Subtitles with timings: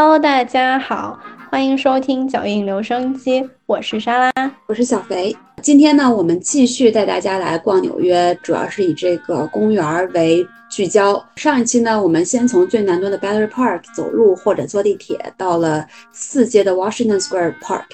[0.00, 1.18] Hello，大家好，
[1.50, 4.32] 欢迎收听脚印留声机，我是莎拉，
[4.66, 5.36] 我是小肥。
[5.60, 11.20] 今天呢，我们继续带大家来逛纽约，主要是以这个公园为聚焦。
[11.34, 17.86] 上一期呢，我们先从最南端的 Battery Park 走路或者坐地铁到了四街的 Washington Square Park，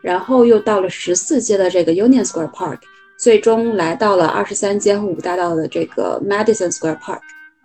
[0.00, 2.78] 然后又到了十四街的这个 Union Square Park，
[3.18, 7.18] 最终来到了二十三街和五大道的这个 Madison Square Park。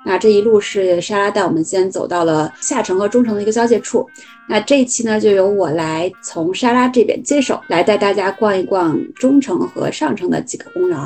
[0.05, 4.07] 那这一路是莎拉带我们先走到了下城和中城的一个交界处。
[4.48, 10.97] 那这一期呢，就由我来从莎拉这边接手，来带大家逛一逛中城和上城的几个公园。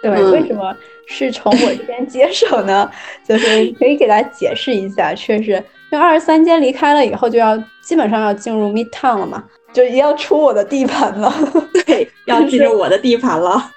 [0.00, 0.72] 对，为什么
[1.08, 2.88] 是从我这边接手呢？
[3.28, 5.50] 就是可以给大家解释一下，确实，
[5.90, 11.34] 因为二十三街离开了以后，就要基本上要进入 Midtown 了嘛，就也要出我的地盘了。
[11.84, 13.72] 对，要进入我的地盘了。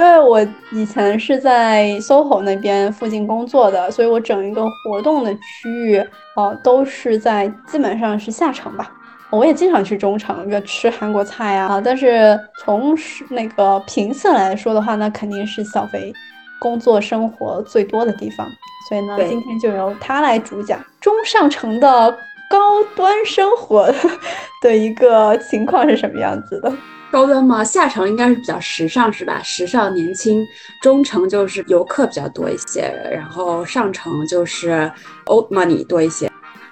[0.00, 0.40] 因为我
[0.72, 6.02] 以前是在 SOHO 那边附近工作的，所以我整一个活动的区域，
[6.36, 8.90] 呃，都是在基本上是下城吧。
[9.28, 11.78] 我也经常去中城，约吃韩国菜啊。
[11.84, 12.96] 但是从
[13.28, 16.10] 那个频次来说的话，那肯定是小肥
[16.58, 18.46] 工作生活最多的地方。
[18.88, 22.10] 所以呢，今天就由他来主讲中上城的
[22.48, 23.92] 高端生活
[24.64, 26.72] 的一个情况是什么样子的。
[27.10, 27.64] 高端吗？
[27.64, 29.42] 下城应该是比较时尚，是吧？
[29.42, 30.46] 时尚年轻，
[30.80, 34.90] 中城就是游客比较多一些，然后上城就是
[35.26, 36.30] old money 多一些。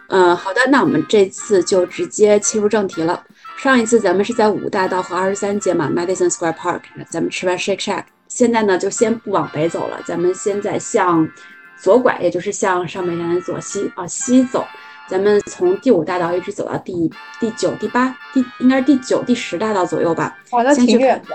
[0.08, 3.22] 嗯，好的，那我们这次就直接切入正题了。
[3.58, 11.28] 上一次咱们是在五大道和二十三街嘛，Madison Square Park，咱们吃完 Shake Shack，现在呢就先不往北走了，咱们现在向
[11.76, 14.64] 左拐，也就是向上北山的左西啊西走。
[15.08, 20.38] 咱们从第五大道一直走到第第九、第八、第应该是第九、第十大道左右吧。
[20.50, 21.34] 哇，那挺远的。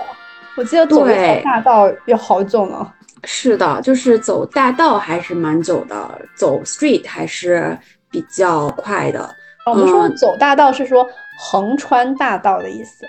[0.56, 1.04] 我记得走
[1.42, 2.92] 大道要好久呢。
[3.24, 7.76] 是的，就是走大道还是蛮久的，走 street 还是
[8.10, 9.34] 比较快的。
[9.66, 11.04] 我们说走大道是说
[11.38, 13.04] 横穿大道的意思。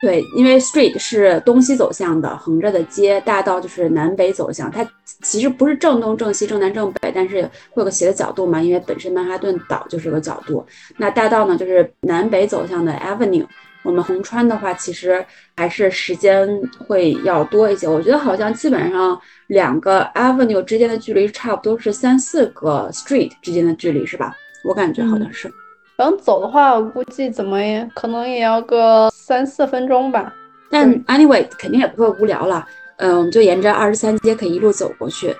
[0.00, 4.70] 对，因为 street 是东西走向的，横着的街；大道就是南北走向。
[4.70, 4.86] 它
[5.22, 10.64] 其实不是正东正西、正南正北，但是会有个斜的角度嘛，因为本身曼哈顿岛就是个角度。
[10.98, 13.46] 那大道呢，就是南北走向的 avenue。
[13.82, 15.24] 我们横穿的话，其实
[15.56, 16.46] 还是时间
[16.86, 17.88] 会要多一些。
[17.88, 24.36] 我觉得好像基本上两个 avenue 之间的距离差不多是三四个 street 之间的距离，是吧？
[24.64, 25.50] 我感觉好像是。
[25.96, 30.32] 然后走的话，我估计怎么也可能也要个三四分钟吧。
[30.70, 32.66] 但 anyway 肯定也不会无聊了。
[32.98, 35.34] 嗯，我们就沿着二十三街可以一路走过去。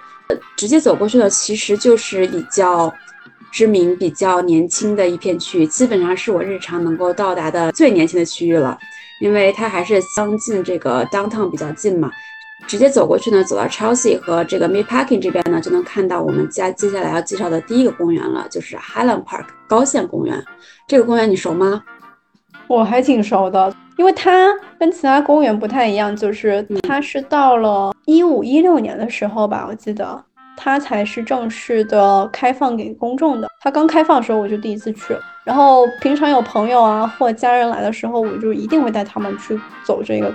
[0.56, 2.92] 直接走过去的其实就是比较
[3.52, 8.76] 知名、比较年轻的一片区域，基本上是我日常能够到达的最年轻的区域了，
[9.20, 12.10] 因为它还是相近这个 downtown 比较近嘛。
[12.66, 20.44] 直接走过去呢，走到 Chelsea 和这个 Meatpacking 这边呢，就能看到我们家接下来要介绍的第一个公园了，就是 Highland Park 高线公园。
[20.88, 21.82] 这个公园你熟吗？
[22.66, 30.20] 我还挺熟的，因为它跟其他公园不太一样，就是它是到了一五一六年的时候吧，我记得
[30.56, 33.48] 它才是正式的开放给公众的。
[33.60, 40.34] 它刚开放的时候我就第一次去，然后平常有朋友啊或家人来的时候，我就一定会带他们去走这个。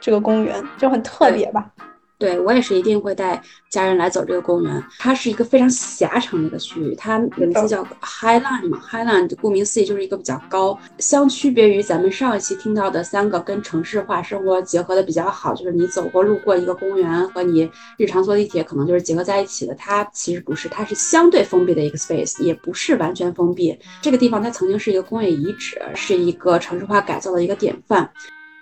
[0.00, 1.70] 这个公园就很特别吧？
[2.18, 3.38] 对我也是一定会带
[3.68, 4.82] 家人来走这个公园。
[4.98, 10.78] 它是一个非常狭长的一个区域，它名字叫 Highland 嘛，Highland 顾名思义就是一个比较高。
[10.96, 19.74] 相区别于咱们上一期听到的三个跟城市化生活结合的比较好，就是你走过路过一个公园和你日常坐地铁可能就是结合在一起的。
[19.74, 23.78] 它其实不是，它是相对封闭的一个 space，也不是完全封闭。
[24.00, 28.10] 这个地方它曾经是一个工业遗址，是一个城市化改造的一个典范。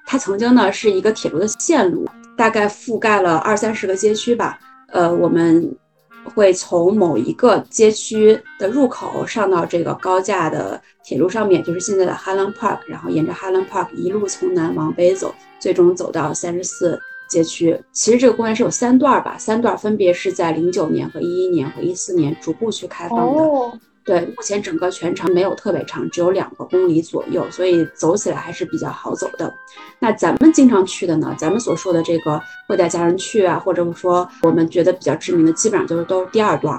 [0.07, 4.59] 它曾经呢是一个铁路的线路，大概覆盖了二三十个街区吧。
[4.89, 5.77] 呃，我们
[6.23, 17.79] 会从某一个街区的入口上到这个高架的铁路上面，就是现在的 Highland Park，然后沿着 Highland Park 一路从南往北走，最终走到三十四街区。
[17.93, 23.79] 其实这个公园是有三段吧，三段分别是在零九年和一一年和一四年逐步去开放的。
[24.05, 29.53] 对，目前整个全程没有特别长，只有两个公里左右，所以走起来还是比较好走的。
[29.99, 31.35] 那咱们经常去的呢？
[31.39, 36.79] 咱们所说的这个会带家人去啊，或者说我们觉得比较知名的，基本上就是都是第二段，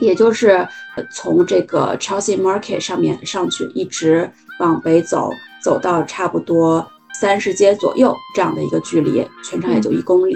[0.00, 0.68] 也就是
[1.10, 4.30] 从这个 Chelsea Market 上面上去，一直
[4.60, 5.30] 往北走，
[5.62, 6.86] 走到差不多
[7.18, 10.34] 三十街左右这样的一个距离，全程也就一公里。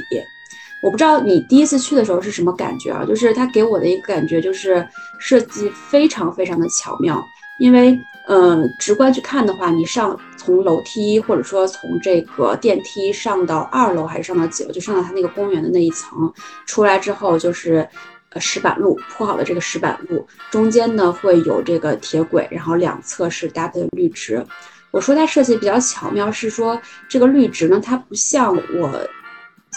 [0.81, 3.05] 我不知道你第一次去的时候是什么感觉啊？
[3.05, 4.87] 就是它给我的一个感觉就是
[5.19, 7.21] 设计非常非常的巧妙，
[7.59, 7.99] 因为，
[8.29, 16.33] 呃，直观去看的话，你上从楼梯或者说从这个电梯上到二楼还是上到几楼，就上到它那个公园的那一层，
[16.65, 17.89] 出来之后就是
[18.31, 24.47] 呃石板路铺好的这个石板路，中间呢会有这个铁轨，然后两侧是搭配的绿植。
[24.93, 29.09] 我说它设计比较巧妙，是说这个绿植呢，它不像我。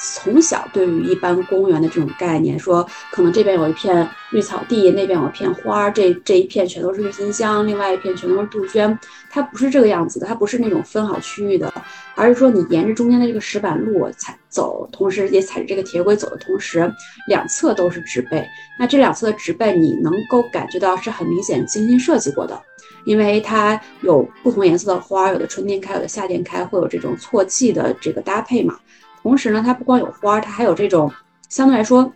[0.03, 8.97] 从小对于一般公园的这种概念，说可能这边有一片绿草地，那边有一片花，这这一片全都是郁金香，另外一片全都是杜鹃，
[9.29, 11.71] 它不是这个样子的，它不是那种分好区域的，
[12.15, 16.91] 而是说你沿着中间的这个石板路踩走，同时也踩着这个铁轨走的同时，
[17.27, 18.43] 两侧都是植被，
[18.79, 22.59] 那这两侧的植被你能够感觉到是很明显精心设计过的，
[23.05, 28.79] 因为它有不同颜色的花，有的春天开，有的夏天开，会有这种错季的这个搭配嘛。
[29.21, 31.11] 同时呢，它不光有花，它还有这种
[31.47, 32.11] 相对来说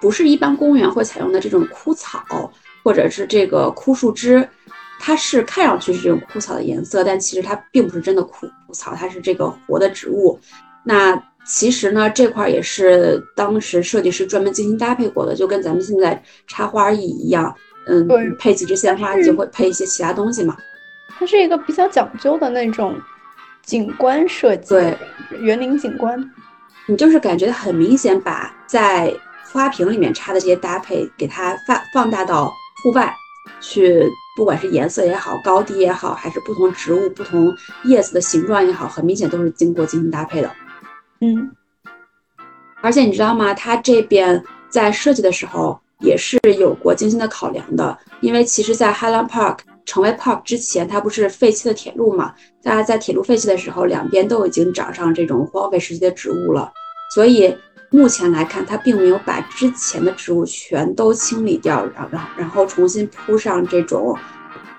[0.00, 2.50] 不是一般公园会采用的这种枯草，
[2.82, 4.48] 或者是这个枯树枝，
[4.98, 10.38] 它是看上去是这种枯草的颜色，但其实它并不是真的枯枯草，它是这个活的植物。
[10.84, 17.54] 那其实呢，这块也是当时设计师专门精心搭配过的，就跟咱们现在插花艺一样，
[17.86, 18.08] 嗯，
[18.38, 20.56] 配几枝鲜花就会配一些其他东西嘛。
[21.08, 22.98] 它是一个比较讲究的那种。
[23.62, 24.96] 景观设计，对
[25.40, 26.18] 园林景观，
[26.86, 29.14] 你就是感觉很明显，把在
[29.52, 32.52] 花瓶里面插的这些搭配，给它放放大到
[32.82, 33.14] 户外
[33.60, 34.04] 去，
[34.36, 37.52] 不管是颜色也好，高低也好，还是不同植物、不同
[37.84, 40.50] 叶子的形状也好，很明显都是经过精心搭配的。
[41.20, 41.52] 嗯，
[42.80, 43.54] 而且你知道吗？
[43.54, 49.58] 它这边在设计的时候也是有过精心的考量的，因为其实，在 Highland Park。
[49.84, 52.34] 成为 park 之前，它不是废弃的铁路嘛？
[52.62, 56.72] 大家在铁路废弃的时候，两边都已经长上这种荒废时期的植物了。
[57.14, 57.54] 所以
[57.90, 64.16] 目前来看，它并没有把之前的植物全都清理掉，然后然后重新铺上这种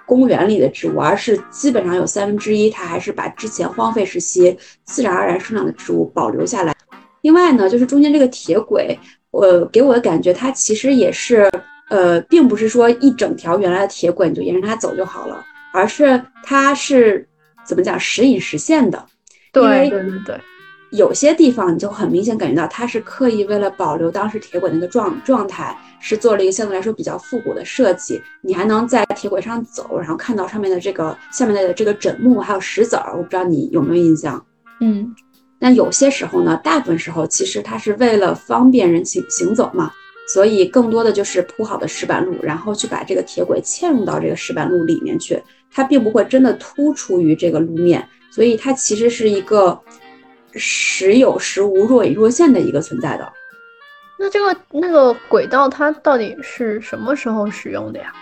[0.05, 6.73] 公园里的植物，而是基本上有三分之一，它还是把之前荒废时期自然而然生长的植物保留下来。
[7.21, 8.97] 另外呢，就是中间这个铁轨，
[9.31, 11.49] 我给我的感觉，它其实也是。
[11.91, 15.43] 呃，并不是说一整条原来的铁轨你就沿着它走就好了，
[15.73, 17.27] 而是它是
[17.65, 19.05] 怎么讲时隐时现的。
[19.51, 20.39] 对对对对，
[20.91, 28.21] 有些地方你就很明显感觉到它是刻意为了保留当时铁轨那个状状态，是做了一个相对来说比较复古的设计。
[28.41, 34.41] 你还能在铁轨上走，然后看到上面的这个下面的这个枕木还有石子儿，我不知道你有没有印象。
[34.79, 35.13] 嗯，
[35.59, 39.91] 那有些时候呢，大部分时候其实它是为了方便人行行走嘛。
[40.33, 45.41] 所以更多的就是铺好的石板路，然后去把这个铁轨嵌入到这个石板路里面去，
[45.71, 49.77] 它并不会真的突出于这个路面，所以它其实是一个
[50.53, 53.33] 时有时无、若隐若现的一个存在的。
[54.17, 58.13] 那这个那个轨道它到底是什么时候使用的呀？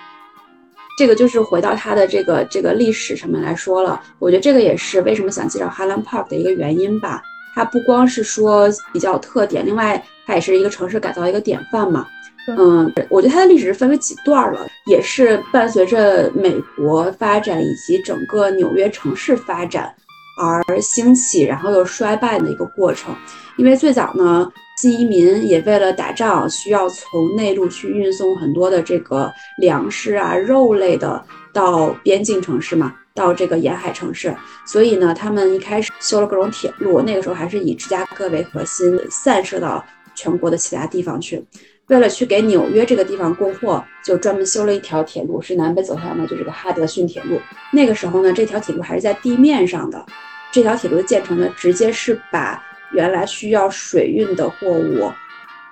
[0.97, 7.21] 这个就是回到它的这个这个历史上面来说了，我觉得这个也是为什么想介绍 Highland Park 的一个原因吧。
[7.55, 12.05] 它不光是说比较有特点，另外它也是一个城市改造一个典范嘛。
[12.55, 19.91] 嗯，我觉得它的历史是分为几段了，也是伴随着美国发展以及整个纽约城市发展
[20.39, 23.15] 而兴起，然后又衰败的一个过程。
[23.57, 24.47] 因为最早呢，
[24.77, 32.93] 新移民也为了打仗，需要从内陆去运送很多的这个粮食啊、肉类的到边境城市嘛。
[33.15, 34.33] 到这个沿海城市，
[34.65, 39.83] 所以呢，他们一开始修了各种铁路，那个时候还是以芝加哥为核心，散射到
[40.19, 41.41] 全国的其他地方去。
[41.87, 47.39] 为了去给纽约这个地方供货，就专门修了一条铁路，是南北走向的，就这个哈德逊铁路。
[47.71, 50.05] 那个时候呢，这条铁路还是在地面上的。
[50.51, 52.61] 这条铁路的建成呢，直接是把
[52.91, 55.09] 原来需要水运的货物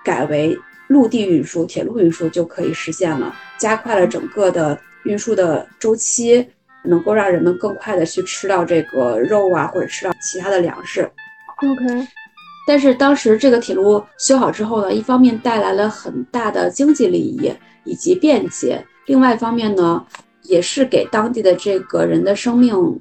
[0.04, 6.48] 改为陆地运输，铁路运输就可以实现了，加快了整个的运输的周期。
[6.84, 11.02] 能够让人们更快的去吃到这个肉啊，或者吃到其他的粮食。
[11.58, 12.08] OK，
[12.68, 17.52] 但是当时这个铁路修好之后呢，一方面带来了很大的经济利益
[17.86, 20.06] 以及便捷，另外一方面呢，
[20.44, 23.00] 也是给当地的这个人的生命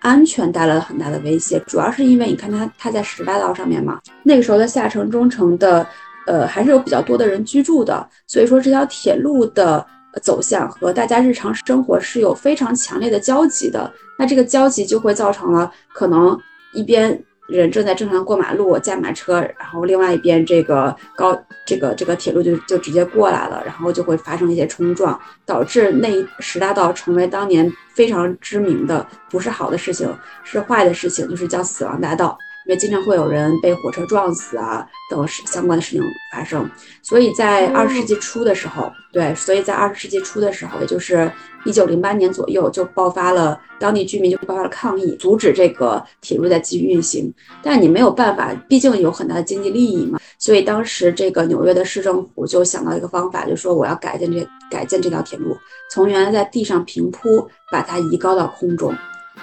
[0.00, 1.58] 安全带来了很大的威胁。
[1.66, 5.86] 主要是因为你看它它在十八道上面嘛，那个时候的下城、中城的，
[6.26, 9.84] 呃，还是有比较多的人居住的，所以说这条铁路的。
[10.24, 13.88] 走向和大家日常生活是有非常强烈的交集的，
[14.18, 16.36] 那这个交集就会造成了可能
[16.72, 17.16] 一边
[17.50, 30.08] 人正在正常过马路驾马车，然后另外一边这个高这个这个铁路就就直接过来了，然后就会发生一些冲撞，导致那十大道成为当年非常知名的不是好的事情，
[30.44, 32.38] 是坏的事情，就是叫死亡大道。
[32.70, 36.70] 因为经常会有人被火车撞死啊等相关的事情发生。
[37.02, 41.28] 所以在二十世纪初的时候，对，所以在二十世纪初的时候，也就是
[41.64, 47.34] 一九零八年左右，就爆发了当地居民就爆发了抗议，阻止这个铁路在继续运行。
[47.60, 50.20] 但你没有办法，毕竟有很大的经济利益嘛。
[50.38, 55.56] 所以当时这个纽约的市政府就想到一个方法，就说我要改建这改建这条铁路，
[55.90, 58.94] 从原来在地上平铺，把它移高到空中。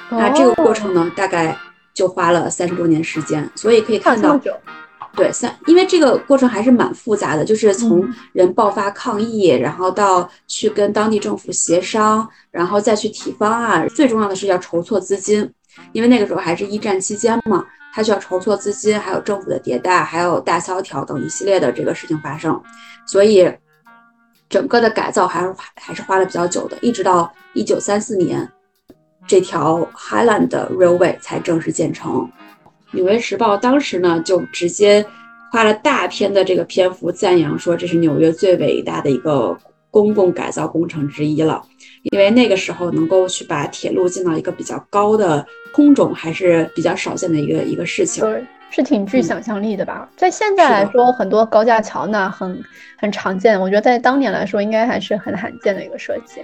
[0.10, 1.58] 那这个过程呢，大概
[1.98, 3.50] 就花了三十多年时间。
[3.56, 4.40] 所以可以看到，
[5.16, 15.52] 对三，因为这个过程还是蛮复杂的，就是从人爆发抗议，然后到去跟当地政府协商，然后再去提方案，最重要的是要筹措资金，
[15.92, 17.66] 因为那个时候还是一战期间嘛。
[17.94, 22.62] 它需要筹措资金，还有政府的迭代，还有大萧条等一系列的这个事情发生，
[23.08, 23.52] 所以
[24.50, 28.48] 整个的改造还是还是花了比较久的，一直到一九三四年，
[29.28, 32.12] 这条 Highland Railway 才正式建成。
[32.92, 35.06] 《纽约时报》当时呢就直接
[35.52, 39.58] 花了大篇的这个篇幅赞扬说，这是纽约最伟大的一个
[39.92, 41.62] 公共改造工程之一了。
[42.12, 48.24] 因为那个时候能够去把铁路建到一个比较高的空中，还是比较少见的一个一个事情。
[48.24, 50.08] 对，是挺具想象力的吧？
[50.16, 52.64] 在现在来说，很多高架桥呢，很
[52.98, 53.60] 很常见。
[53.60, 56.42] 我觉得在当年来说，应该还是很罕见的一个设计。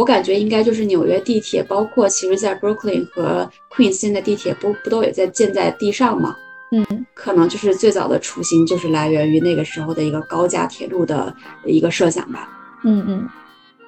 [0.00, 6.34] 我感觉应该就是纽约地铁，包括其实在 Brooklyn 和 Queens 现在地铁不不都也在建在地上吗？
[6.72, 11.34] 嗯，可能就是最早的雏形就是来源于那个时候的一个高架铁路的
[11.66, 12.48] 一个设想吧。
[12.82, 13.28] 嗯嗯。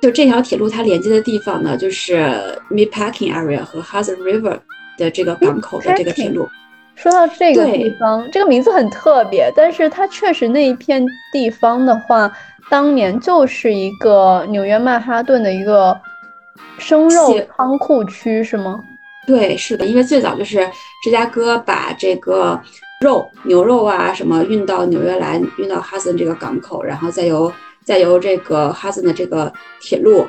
[0.03, 2.27] 就这条铁路，它连接的地方呢，就是
[2.71, 4.59] Meatpacking Area 和 Hudson River
[4.99, 6.47] 的这个港口的这个铁路。
[6.95, 12.31] 说到这个地方，这个名字很特别，但是它确实那一片地方的话，
[12.73, 15.95] 当年就是一个纽约曼哈顿的一个
[16.79, 18.83] 生肉仓库区，是吗？
[19.27, 20.67] 对，是的，因为最早就是
[21.05, 22.59] 芝加哥把这个
[23.03, 27.53] 肉、牛肉啊什么运到纽约来，运到 Hudson 这个港口，然后再由。
[27.85, 30.25] 再由这个 Hudson 的这个铁路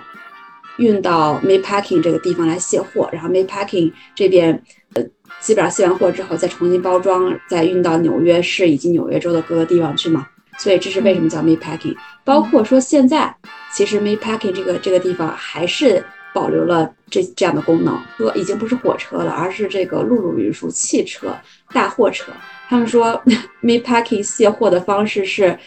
[0.77, 4.59] 运到 Meatpacking 这个地方来卸货，然后 Meatpacking 这边
[4.95, 5.03] 呃
[5.39, 10.25] 基本上卸完货之后再重新包装，再运到纽约市以及纽约州的各个地方去嘛。
[10.57, 11.95] 所以这是为什么叫 Meatpacking。
[12.23, 13.35] 包括说现在
[13.73, 21.35] 其实 Meatpacking 这个这个地方还是保留了这这样的功能，说已经不是火车了，而是这个陆路运输汽车、
[21.71, 22.31] 大货车。
[22.69, 23.21] 他们说
[23.61, 25.57] Meatpacking 卸货的方式是。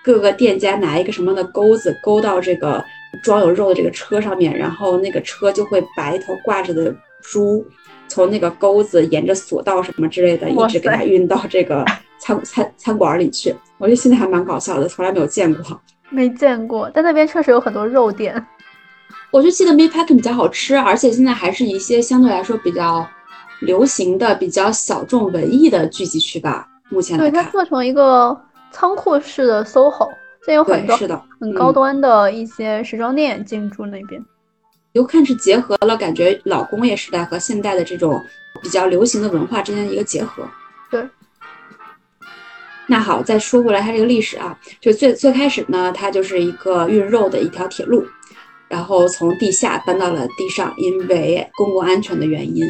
[0.00, 2.82] 各个店家拿一个什么样的钩子钩到这个
[3.22, 7.62] 装有肉的这个车上面，然后那个车就会把一头挂着的猪
[8.08, 11.84] 从那个钩子沿着索道什么之类的，一直给它运到这个
[12.18, 13.54] 餐餐餐馆里去。
[13.78, 15.80] 我觉得现在还蛮搞笑的，从来没有见过。
[16.10, 18.46] 没见过，但那边确实有很多肉店。
[19.30, 23.06] 我就记得 Meatpacking 比较好吃，而且现在还是一些相对来说比较
[23.60, 26.66] 流行的、比较小众文艺的聚集区吧。
[26.88, 28.36] 目前对它做成一个。
[28.70, 30.06] 仓库式的 SOHO，
[30.44, 30.94] 现在有很多
[31.40, 34.22] 很高端的一些时装店进驻那边。
[34.92, 38.24] 有看是结合了感觉老工业时代和现代的这种
[38.62, 40.42] 比较流行的文化之间的一个结合。
[40.90, 41.06] 对。
[42.86, 48.02] 那好，再说回来它这个历史啊，就最最开始呢，它就是一个运肉的一条铁路，
[48.66, 52.64] 然后从地下搬到了地上，因为公共安全的原因。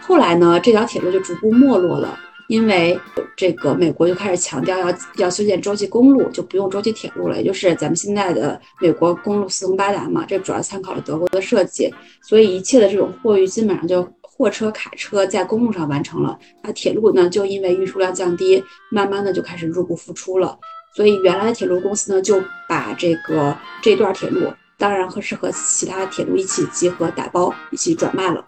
[0.00, 2.18] 后来呢，这条铁路就逐步没落了。
[2.48, 2.98] 因为
[3.36, 10.24] 这个美国就开始强调要要修建洲际公路，就不用洲际铁路了，也就是咱们现在的美国公路四通八达嘛。
[10.26, 16.38] 这主要参考了德国的设计，所以一切的这种货运基本上就货车、卡车在公路上完成了。
[16.62, 20.58] 那铁路呢，就因为运输量降低，慢慢的就开始入不敷出了。
[20.96, 28.42] 所以原来的铁路公司呢，就把这个这段铁路，当然和是和其他铁路一起集合打包，一起转卖了。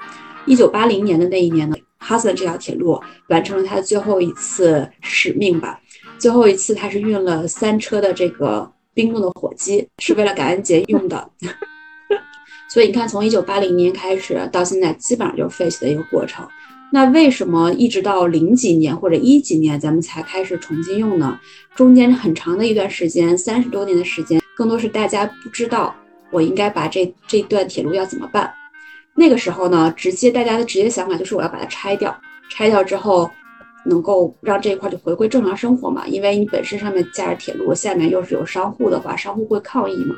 [0.46, 1.76] 一九八零年的那一年呢。
[2.00, 5.80] 哈森这条铁路完成了它最后一次使命吧。
[6.18, 11.30] 最后一次，它是运了三车的这个冰冻的火鸡，是为了感恩节用的。
[12.68, 16.46] 所以你看，从一九八零年开始到现在，基本上就是废弃的一个过程。
[16.92, 21.38] 那为什么一直到零几年或者一几年咱们才开始重新用呢？
[21.74, 25.94] 中间很长的一段时间，三十多年的时间，更多是大家不知道
[26.30, 28.52] 我应该把这这段铁路要怎么办。
[29.14, 32.16] 那个时候呢，直接大家的直接想法就是我要把它拆掉，
[32.50, 33.30] 拆掉之后，
[33.84, 36.06] 能够让这一块就回归正常生活嘛。
[36.06, 40.14] 因为你本身上面架着铁路，下面又是有商户的话，商户会抗议嘛。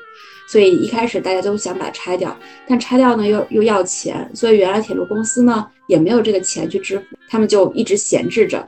[0.49, 2.37] 所以一开始大家都想把它拆掉，
[2.69, 8.65] 但拆掉呢又又要钱，所以原来铁路公司呢也没有这个钱去支付，他们就一直闲置着，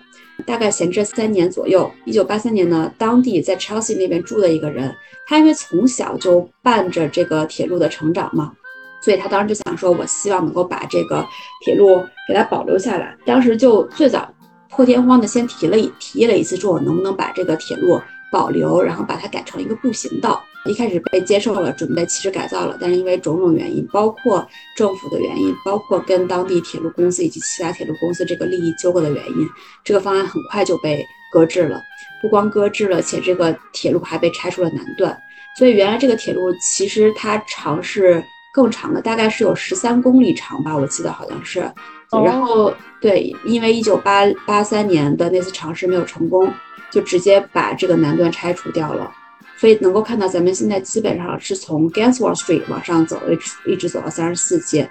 [0.47, 1.91] 大概闲置三年左右。
[2.07, 4.95] 一九八三年呢，当地在 Chelsea 那边住的一个人，
[5.27, 8.53] 他因为从小就伴着这个铁路的成长嘛。
[9.05, 11.23] 所以他当时就想说，我希望能够把这个
[11.63, 13.15] 铁路给它保留下来。
[13.27, 14.27] 当时就最早
[14.71, 18.01] 破天荒的先提了一提议了一次，说我能不能把这个铁路
[18.33, 20.43] 保留，然后把它改成一个步行道。
[20.65, 29.47] 一开始被接受了，准备其实改造了，但是因为种种原因，包括政府的原因，包括跟当地铁路公司以及其他铁路公司这个利益纠葛的原因，
[29.85, 31.83] 这个方案很快就被搁置了。
[32.23, 35.15] 不光搁置了，且这个铁路还被拆出了南段。
[35.59, 41.69] 所以原来这个铁路其实它长是更长的，大概是有十三公里长吧，我记得好像是。
[42.25, 46.49] 然后对，因为一九八八三年的那次尝试没有成功，
[46.89, 49.11] 就直接把这个南段拆除掉了。
[49.57, 54.89] 所以能够看到，咱们现在基本上是从 Gansworth Street 往上走，一直一直走到三十四街。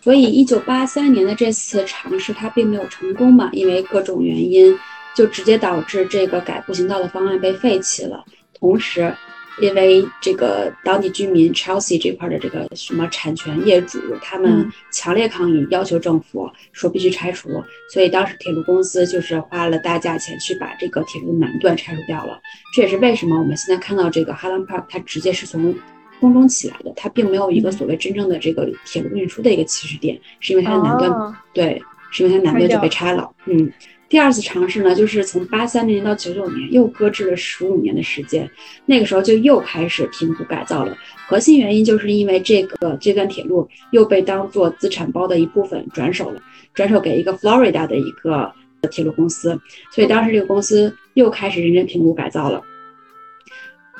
[0.00, 4.78] 所以一九八三年的这次尝试，它并没有成功嘛，因为各种原因，
[5.16, 8.24] 就直接导致这个改步行道的方案被废弃了。
[8.58, 9.12] 同时，
[9.60, 17.48] 因为这个当地居民 Chelsea 这块的这个什么产权业主，他们强烈抗议，要求政府说必须拆除，
[17.92, 22.40] 所以当时铁路公司就是花了大价钱去把这个铁路南段拆除掉了。
[22.74, 25.74] 这也是为什么我们现在看到这个 Highland Park，它直接是从
[26.20, 33.70] 空中起来的，它并没有一个所谓真正的这个铁路运输的一个起始点，是因为它的南段对，是因为它南段就被拆了，嗯。
[34.10, 38.50] 第二次尝试呢，就是从八三年到九九年，又搁置了十五年的时间。
[38.84, 40.98] 那个时候就又开始评估改造了。
[41.28, 46.42] 核心原因就是因为这个这段铁路又被当做资产包的一部分转手了，
[46.74, 48.52] 转手给一个 Florida 的一个
[48.90, 49.56] 铁路公司。
[49.92, 52.60] 所以当时这个公司又开始认真评估改造了。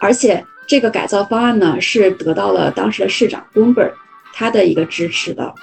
[0.01, 3.93] 而且这个改造方案呢，是得到了当时的市长 Bloomberg
[4.33, 5.55] 他的一个支持的。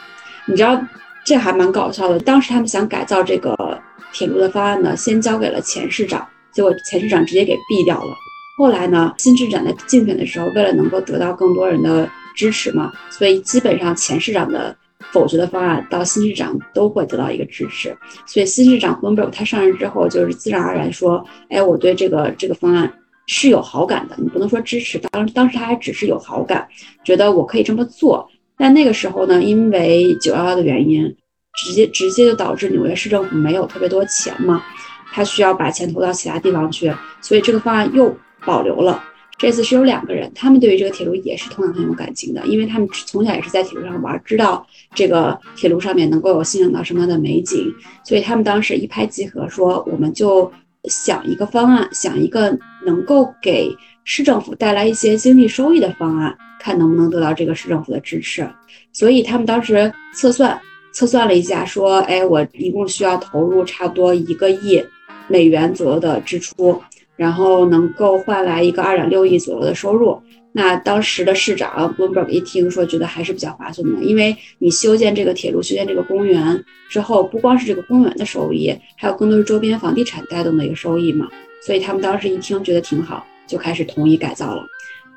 [0.45, 0.81] 你知道
[1.25, 3.81] 这还蛮搞笑的，当时他们想改造这个。
[4.17, 8.15] 铁路的方案呢，先交给了前市长，结果前市长直接给毙掉了。
[8.57, 14.75] 后来呢，新市长在竞选的时候，为了能够得到更多人的支持嘛，所以基本上前市长的
[15.11, 17.95] 否决的方案到新市长都会得到一个支持。
[18.25, 22.91] 所以新市长 b o m b e r 他上任之后，就是自然而然说，哎，我对这个这个方案
[23.27, 24.15] 是有好感的。
[24.17, 26.67] 你不能说支持，当当时他还只是有好感，
[27.05, 28.27] 觉得我可以这么做。
[28.57, 31.15] 但那个时候呢，因为九幺幺的原因。
[31.57, 34.63] 直接直接就导致纽约市政府没有特别多钱嘛，
[35.11, 39.03] 他需要把钱投到其他地方去，所以这个方案又保留了。
[39.39, 47.71] 这次是有两个人，他们对于这个铁路也是同样很有感情的，因为他们从小也是在铁路上玩，知道这个铁路上面能够有欣赏到什么样的美景，
[48.03, 50.51] 所以他们当时一拍即合，说我们就
[50.85, 58.47] 想一个方案，想一个能够给市政府带来一些经济收益的方案，看能不能得到这个市政府的支持。
[58.91, 60.59] 所以他们当时测算。
[60.97, 64.83] 测算了一下，说，哎，我一共需要投入差不多一个亿
[65.27, 66.81] 美元左右的支出，
[67.15, 70.19] 然后能够换来一个二点六亿左右的收入。
[70.53, 81.27] 那当时的市长 Bloomberg 一听说，觉得还是比较划算的，因为你修建这个铁路、修建这个公园之后，不光是这个公园的收益，还有更多是周边房地产带动的一个收益嘛。
[81.61, 84.63] 所以他们当时一听觉得挺好，就开始同意改造了。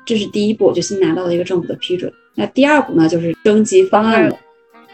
[0.05, 2.13] 这是第一步，就新拿到了一个政府的批准。
[2.35, 4.37] 那第二步呢，就是征集方案了。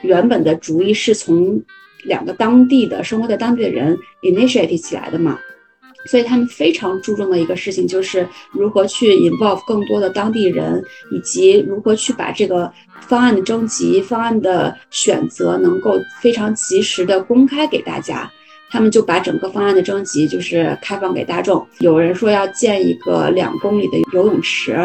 [0.01, 1.61] 原本的主意是从
[2.03, 5.37] 两个当地的生活在当地的人 initiate 起来的嘛，
[6.05, 18.31] 所以他们非常注重的一个事情就是如何去 involve 更多的当地人，以及如何去把这个方案的征集、方案的选择能够非常及时的公开给大家。
[18.69, 21.65] 他们就把整个方案的征集就是开放给大众。
[21.79, 24.75] 有人说要建一个两公里的游泳池，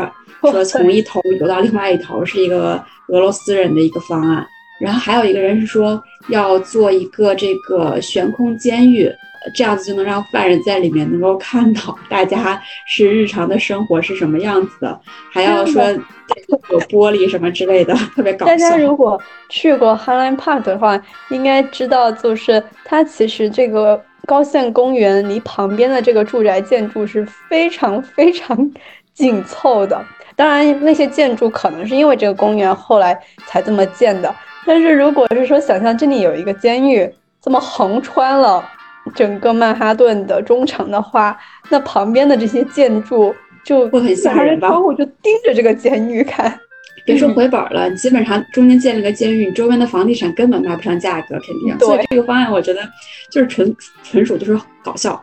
[0.40, 4.46] 说从一头游到另外一头，是一个俄罗斯人的一个方案。
[4.82, 9.08] 然后还有一个人是说要做一个这个悬空监狱，
[9.54, 15.00] 这样子就能让犯人在里面能够看到大家是日常的生活是什么样子的，
[15.32, 15.82] 还要说
[16.70, 18.52] 有玻璃什么之类的，特别搞笑。
[18.52, 28.56] 大家如果去过 Highland Park 的话，应该知道就是它其实这个高县公园离旁边的这个住宅建筑是非常非常
[29.14, 30.04] 紧凑的。
[30.34, 34.34] 当然那些建筑可能是因为这个公园后来才这么建的。
[34.64, 38.64] 但是如果是说想象这里有一个监狱，这么横穿了
[39.14, 41.36] 整个曼哈顿的中城的话，
[41.68, 44.68] 那旁边的这些建筑就会很吓人吧？
[44.68, 46.58] 窗户就盯着这个监狱看。
[47.04, 51.76] 别说 回本了，基本上中间建了个监狱，你周边的房地产根本卖不上价格，肯定。
[51.80, 52.80] 所以这个方案我觉得
[53.30, 55.20] 就是纯纯属就是搞笑。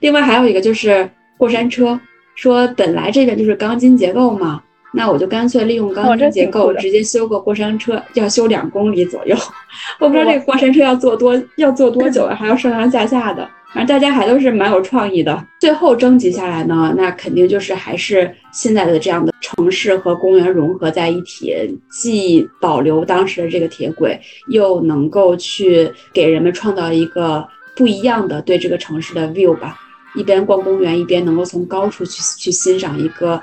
[0.00, 1.98] 另外还有一个就是过山车，
[2.34, 4.62] 说本来这边就是钢筋结构嘛。
[4.94, 9.34] 那我就干脆利用钢筋结构，直接修个过山车，要修两公里左右。
[9.98, 13.48] 我不知道这个过山车要坐多要坐多久，还要上上下下的。
[13.72, 15.42] 反正大家还都是蛮有创意的。
[15.58, 21.56] 最后征集下来呢，那肯定就是还是现在的这样的城市和公园融合在一起，
[21.90, 29.78] 既保留当时的这个铁轨，又能够去给人们创造一个不一样的对这个城市的 view 吧。
[30.14, 33.40] 一边逛公园，一边能够从高处去去欣赏一个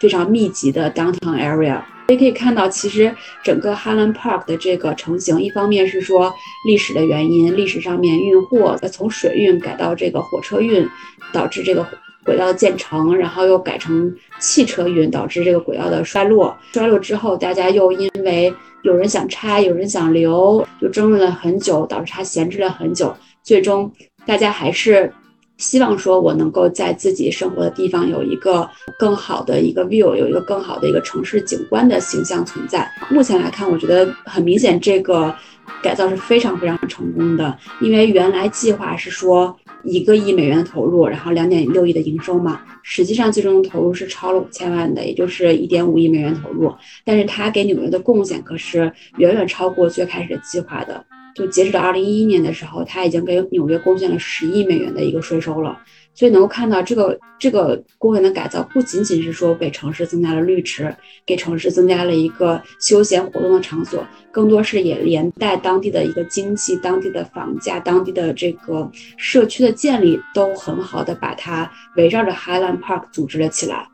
[0.00, 1.80] 非常密集的 downtown area。
[2.08, 6.34] 也可以看到，其实整个 Highland Park 的这个成型，一方面是说
[6.66, 10.86] 历史的原因，历史上面运货从水运改到这个火车运，
[11.32, 11.86] 导致这个
[12.24, 16.54] 轨道建成，然后又改成汽车运，导致这个轨道的衰落。
[16.72, 23.16] 衰落之后，大家又因为有人想拆，有人想留，就争论了很久，导致它闲置了很久。
[23.42, 23.90] 最终，
[24.26, 25.10] 大家还是。
[25.58, 32.90] 希望说，我能够在自己生活的地方有一个更好的一个 view，有一个更好的一个城市景观的形象存在。
[33.10, 35.32] 目前来看，我觉得很明显，这个
[35.80, 37.56] 改造是非常非常成功的。
[37.80, 46.74] 因为原来计划是说一个亿美元的投入，然后两点六亿的营收嘛，实际上最终的投入是超了五千万的，也就是一点五亿美元投入。
[47.04, 51.04] 但是它给纽约的贡献可是远远超过最开始的计划的。
[51.34, 55.78] 就截止到二零一一年的时候，他已经给纽约贡献了十亿美元的一个税收了。
[56.14, 73.88] 所以能够看到，这个这个公园的改造不仅仅是说给城市增加了绿植，给城市增加了一个休闲活动的场所，更多是也连带当地的一个经济、当地的房价、当地的这个社区的建立，都很好的把它围绕着 Highland Park 组织了起来。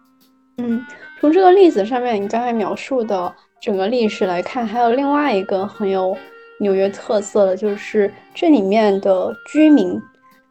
[0.56, 0.84] 嗯，
[1.20, 6.18] 从这个例子上面，你刚才描述的整个历史来看，还有另外一个很有。
[6.60, 10.00] 纽约特色的就是这里面的居民，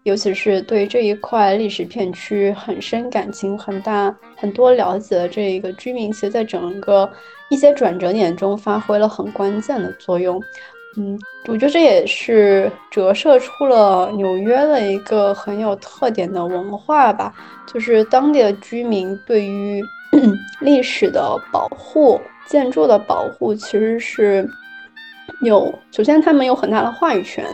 [0.04, 7.10] 尤其是对这一块历史片区很深感情、很大、很多了解的这一个居民，其实在整个
[7.50, 10.41] 一些转折点中发挥了很关键的作用。
[10.96, 17.34] 嗯，我觉得这也是折射出了纽约的一个很有特点的文化吧，
[17.72, 19.84] 就是当地的居民对于
[20.62, 24.50] 历史的保护、建筑的保护，其实是。
[25.41, 27.45] 有，首先他们有很大的话语权，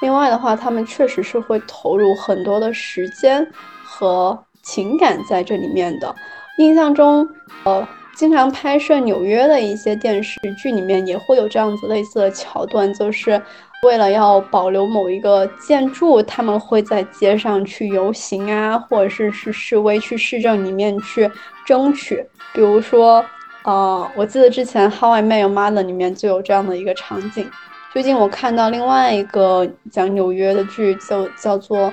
[0.00, 3.46] 另外的话，他们确实是会投入很多的时间
[3.84, 6.14] 和情感在这里面的。
[6.58, 7.28] 印象中，
[7.64, 13.40] 呃，经常拍摄纽约的一些电视剧里面也会有这样子类似的桥段，就是
[13.82, 21.30] 为了要保留某一个建筑，他们会在街上去游行啊，或者是去示威，去市政里面去
[21.66, 23.22] 争取，比如说。
[23.66, 27.50] 啊，我记得之前《How I Met Your Mother》里面就有这样的一个场景。
[27.92, 31.78] 最近我看到另外一个讲纽约的剧，就叫做《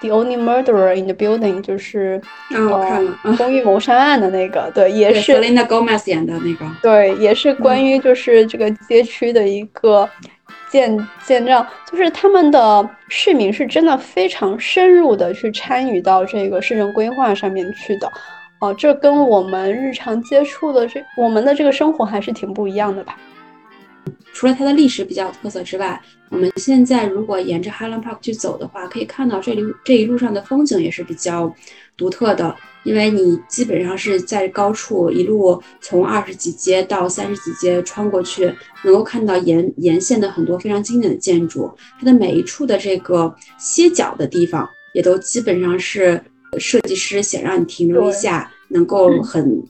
[0.00, 10.06] The Only Murderer in the Building》，就是我看了公寓谋杀案的那个，对，也是 Selena Gomez 演的那个，对，也是关于就是这个街区的一个
[10.68, 18.12] 建建造，就是他们的市民是真的非常深入的去参与到这个市政规划上面去的。
[18.64, 23.14] 哦，这跟我们日常接触的这我们的这个生活还是挺不一样的吧？
[24.32, 26.00] 除了它的历史比较有特色之外，
[26.30, 31.54] 我们现在如果沿着 Highland Park 去走的话，可以看到这里这一路上的风景也是比较
[31.94, 32.56] 独特的。
[32.84, 38.50] 因为你基本上是在高处一路从二十几街到三十几街穿过去，
[38.82, 46.18] 能够看到沿沿线的很多非常经典的建筑，它的每一处的这个歇脚的地方也都基本上是
[46.58, 48.50] 设计师想让你停留一下。
[48.68, 49.62] 能够很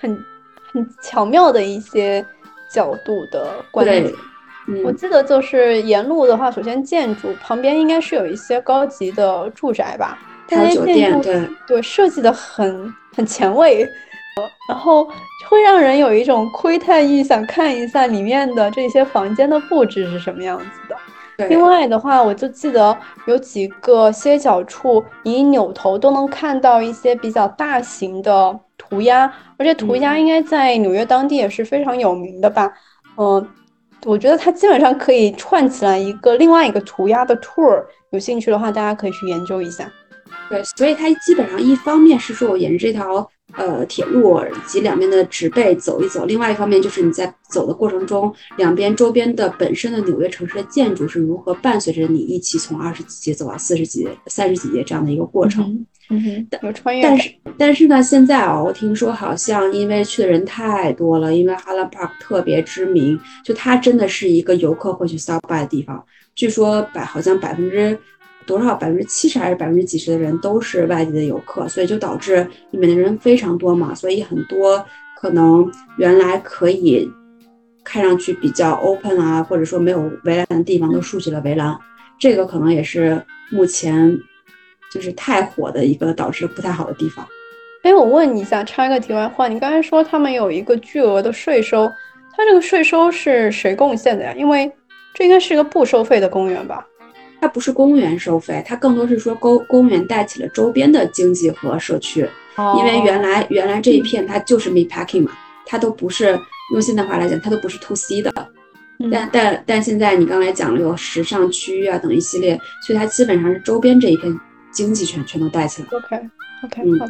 [0.00, 0.24] 很
[0.72, 2.24] 很巧妙的一些
[2.70, 4.12] 角度的观点。
[4.84, 10.16] 我记得就是沿路的话，首先建筑旁边应该是有一些高级的住宅吧，
[10.48, 13.84] 还有酒店，对对，设计的很很前卫，
[14.68, 15.04] 然后
[15.50, 20.96] 会让人有一种窥探欲，想看一下里面的这些房间的布置是什么样子的。
[21.48, 32.72] 另外的话，我就记得有几个歇脚处，你一扭头都能看到一些比较大型的涂鸦，而且涂鸦应该在纽约当地也是非常有名的吧？
[33.16, 33.48] 嗯，
[34.04, 39.90] 我觉得它基本上可以串起来一个另外一个涂鸦的 tour，有兴趣的话，大家可以去研究一下。
[40.48, 43.28] 对，所以它基本上一方面是说我沿着这条。
[43.56, 46.24] 呃，铁路及两边的植被走一走。
[46.24, 55.84] 另外一方面就是你在走的过程中，两边周边的本身的纽约城市的建筑是如何伴随着你一起从二十几街走到四十几、三十几街这样的一个过程。
[56.08, 57.02] 嗯哼，有穿越。
[57.02, 66.04] 但是但是呢，现在啊，我听说好像因为去的人太多了，因为 Highland Park 特别知名，就它真的是一个游客会去 stop by 的地方。
[66.34, 67.98] 据说百好像百分之。
[68.46, 74.84] 多少百分之七十还是百分之几十的人都是外地的游客，所以就导致里面的人非常多嘛，所以很多
[75.20, 77.08] 可能原来可以
[77.84, 81.76] 看上去比较 open 啊，或者说没有围栏的地方都竖起了围栏，
[82.18, 84.18] 这个可能也是目前
[84.92, 87.26] 就是太火的一个导致不太好的地方。
[87.82, 91.90] 哎，我问你一下，插一个题外话，你刚才说他们有一个巨额的税收，
[92.36, 94.32] 他这个税收是谁贡献的呀？
[94.36, 94.70] 因为
[95.12, 96.86] 这应该是个不收费的公园吧？
[97.42, 102.20] 它不是公园收费，它更多是说公公园带起了周边的经济和社区。
[102.78, 105.32] 因为原来原来这一片它就是 meatpacking 嘛，
[105.66, 106.38] 它都不是
[106.72, 108.32] 用现代话来讲，它都不是 to C 的。
[109.10, 114.32] 但但但现在你刚才讲了有时尚区域啊等一系列，所以它基本上是周边这一片
[114.70, 115.88] 经济全全都带起来。
[115.98, 116.16] OK
[116.62, 117.00] OK，嗯，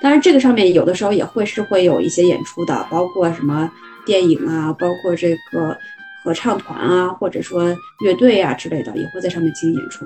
[0.00, 3.70] 当然这个上面有的时候也会是会有一些演出的，包括什么
[4.06, 5.76] 电影啊，包括这个
[6.24, 10.04] 合唱团啊，或者说乐队啊之类的，也会在上面进行演出。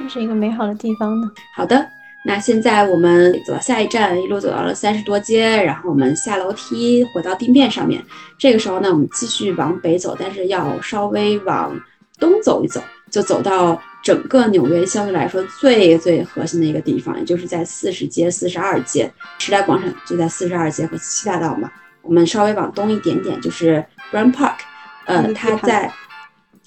[0.00, 1.30] 那是一个美好的地方呢。
[1.54, 1.86] 好的。
[2.26, 8.04] 那现在我们走到下一站，一路走到了三十多街，然后我们下楼梯回到地面上面。
[8.36, 11.80] 这个时候呢，我们继续往北走，但是要稍微往
[12.18, 21.70] 东走一走，就走到整个纽约相对来说最最核心的一个地方，也就是在四十街、四十二街，时代广场就在四十二街和七大道嘛。
[22.02, 24.56] 我们稍微往东一点点，就是 Brown Park，
[25.08, 25.90] 呃，他在。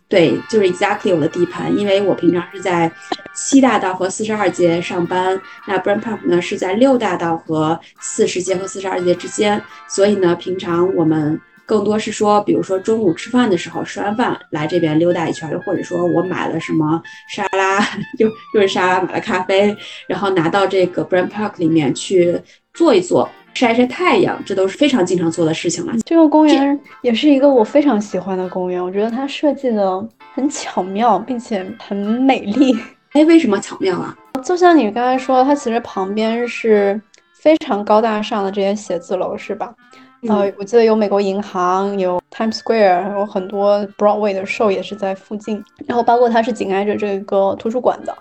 [0.09, 2.91] 对，就是 exactly 我的地盘，因为我平常是在
[3.33, 17.01] 七大道和四十二街上班，那 Brand Park 呢是在六大道和四十街和四十二街之间，所以呢，平常我们更多是说，比如说中午吃饭的时候，吃完饭来这边溜达一圈，又或者说我买了什么
[17.33, 17.79] 沙拉，
[18.19, 19.73] 又又是沙拉，买了咖啡，
[20.09, 22.37] 然后拿到这个 Brand Park 里面去
[22.73, 23.27] 坐一坐。
[23.53, 25.93] 晒晒太阳，这都是非常经常做的事情了。
[26.05, 32.73] 这个公园也是一个我非常喜欢的公园，我觉得它设计的很巧妙，并且很美丽。
[33.11, 34.17] 哎，为什么巧妙啊？
[34.41, 36.99] 就像你刚才说，它其实旁边是
[37.33, 39.73] 非常高大上的这些写字楼，是吧？
[40.29, 45.61] 呃，我记得有美国银行，有 Times Square，有很多 Broadway 的 show 也是在附近。
[45.85, 48.17] 然后包括它是紧挨着这个图书馆的，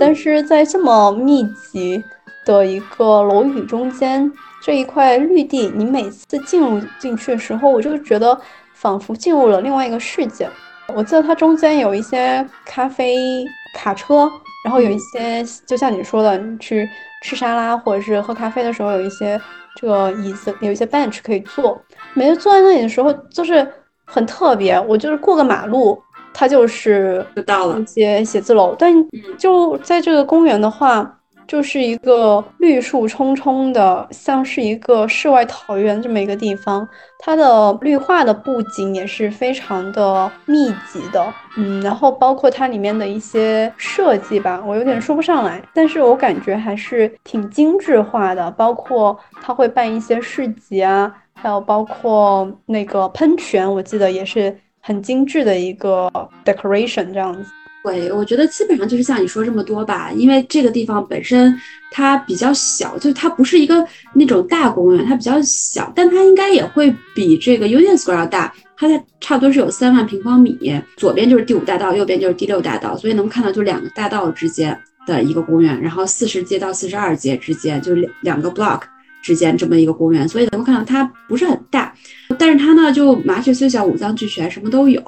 [0.00, 2.02] 但是在这么密集
[2.44, 4.30] 的一个楼宇中间。
[4.62, 8.40] 这一块绿地，你每次进入进去的时候，我就觉得
[8.72, 10.48] 仿佛进入了另外一个世界。
[10.94, 14.26] 我记得它中间有一些咖啡卡车，
[14.64, 16.88] 然后有一些就像你说的，你去
[17.22, 19.38] 吃沙拉或者是喝咖啡的时候，有一些
[19.76, 21.78] 这个椅子，有一些 bench 可以坐。
[22.14, 23.70] 每次坐在那里的时候，就是
[24.06, 24.80] 很特别。
[24.80, 26.02] 我就是过个马路，
[26.32, 28.90] 它就是就到了一些写字楼，但
[29.36, 31.20] 就在这个公园的话。
[31.46, 36.86] 就是一个绿树葱葱的，像是一个世外桃源这么一个地方。
[37.18, 48.50] 它的绿化的布景也是非常的密集的，嗯，然后包括它里面的一些设计吧，我有点说不上来，但是我感觉还是挺精致化的。
[48.52, 56.10] 包括它会办一些市集啊，还有包括那个喷泉，我记得也是很精致的一个
[56.44, 57.44] decoration 这样子。
[57.84, 61.54] 对，我觉得基本上就是像你说这么多吧，因为这个地方本身
[61.90, 70.58] 它比较小，就它不是一个那种大公园，它比较小，但它应该也会比这个 Union Square 要大，它在差不多是有三万平方米，
[70.96, 74.74] 左边就是第五大道，右边就是第六大道，所以能看到就两个大道之间
[75.06, 78.80] 的一个公园，然后四十街到四十二街之间就是两两个 block
[79.22, 81.94] 之间这么一个公园，所以能够看到它不是很大，
[82.38, 85.02] 但是它呢就麻雀虽小五脏俱全，什么都有，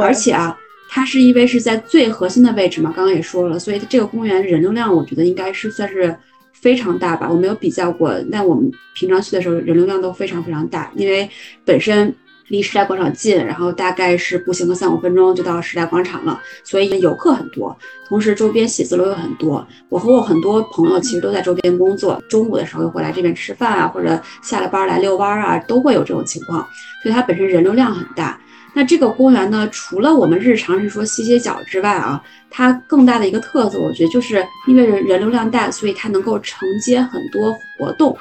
[0.00, 0.56] 而且啊。
[0.94, 6.14] 它是因为是在最核心的位置嘛，刚刚也说了，所以这个公园人流量我觉得应该是算是
[6.52, 7.26] 非常大吧。
[7.30, 11.26] 我没有比较过，但我们平常去的时候人流量都非常非常大，因为
[11.64, 12.14] 本身
[12.48, 17.74] 离时代广场近，然后大概是步行个三五分钟就到时代广场了，所以游客很多，
[18.06, 19.66] 同时周边写字楼有很多。
[19.88, 26.68] 我和我很多朋友其实都在周边工作，中午的时候会来这边吃饭啊，或者下了班来遛弯啊，都会有这种情况，
[27.02, 28.38] 所以它本身人流量很大。
[28.74, 38.16] 那这个公园呢，除了我们日常是说歇歇脚之外啊，它更大的一个特色，我觉得就是因为人人流量大，所以它能够承接很多活动。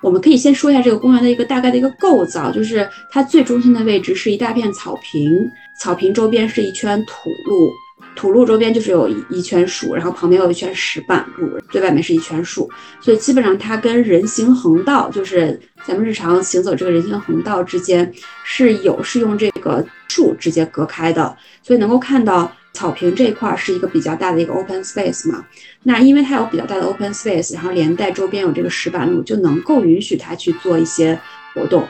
[0.00, 7.70] 我们可以先说一下这个公园的一个大概的一个构造，就是它最中心的位置是一大片草坪，草坪周边是一圈土路。
[8.14, 18.12] 土路周边就是有一一圈树，然后旁边有一圈石板路，最外面是一圈树，所以基本上它跟人行横道，就是咱们日常行走这个人行横道之间
[18.44, 25.44] 是有是用这个树直接隔开的，所以能够看到草坪这一块是一个比较大的一个 open space 嘛。
[25.82, 31.18] 那因为它有比较大的 open space，然后连带周边有这个石板路，就能够允许它去做一些
[31.52, 31.86] 活动，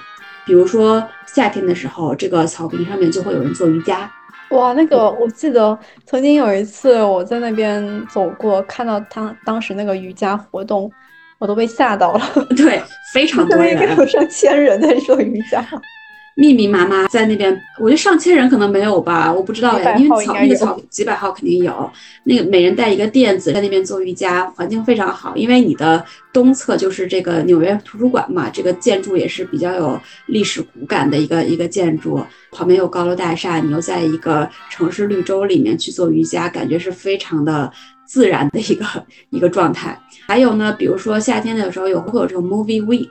[0.46, 4.10] 比如说夏天的时候，这个草坪上面就会有人做瑜伽。
[4.54, 10.90] 哇，那个我记得曾经有一次我在那边走过，看到他当时那个瑜伽活动，
[11.38, 12.20] 我都被吓到了。
[12.56, 12.80] 对，
[13.12, 15.64] 非常多人， 有上千人在做瑜伽。
[16.36, 21.88] 密密麻麻在那边，我觉得上千人可能没有吧，我不知道呀，因为草那个草几百号肯定有。
[22.24, 25.36] 那个每人带一个垫子在那边做瑜伽，环境非常好。
[25.36, 32.20] 因为你的东侧就是这个纽约图书馆嘛，这个建筑也是比较有历史骨感的一个一个建筑，
[32.50, 37.70] 旁边有高楼大厦，你又在一个城市绿洲里面去做瑜伽，感觉是非常的
[38.06, 38.84] 自然的一个
[39.30, 39.96] 一个状态。
[40.26, 43.10] 还有呢，比如说夏天的时候有会有这种 movie week。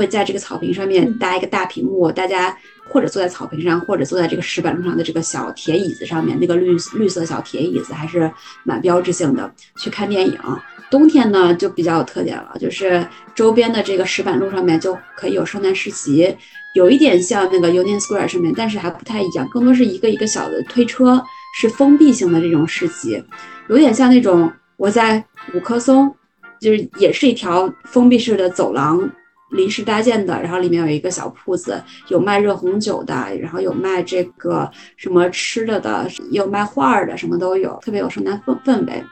[0.00, 2.56] 会在这个草坪上面搭一个大屏幕，大家
[2.88, 8.32] 或者坐在草坪上，或者坐在这个石板路上的这个小铁椅子上面，那个绿绿色小铁椅子还是
[8.64, 9.52] 蛮标志性的。
[9.76, 10.38] 去看电影，
[10.90, 16.34] 冬天呢就比较有特点了，就是周边的这个石板路上面就可以有圣诞市集，
[16.74, 21.22] 有一点像那个 Union Square 上面，但是还不太一样，更多是一个一个小的推车，
[21.60, 23.22] 是封闭性的这种市集，
[23.68, 26.16] 有点像那种我在五棵松，
[26.58, 29.10] 就是也是一条封闭式的走廊。
[29.50, 39.02] 临时搭建的，然后里面有一个小铺子，有卖热红酒的，然后有卖这个什么吃的的，有卖画的，什么都有，特别有圣诞氛氛围。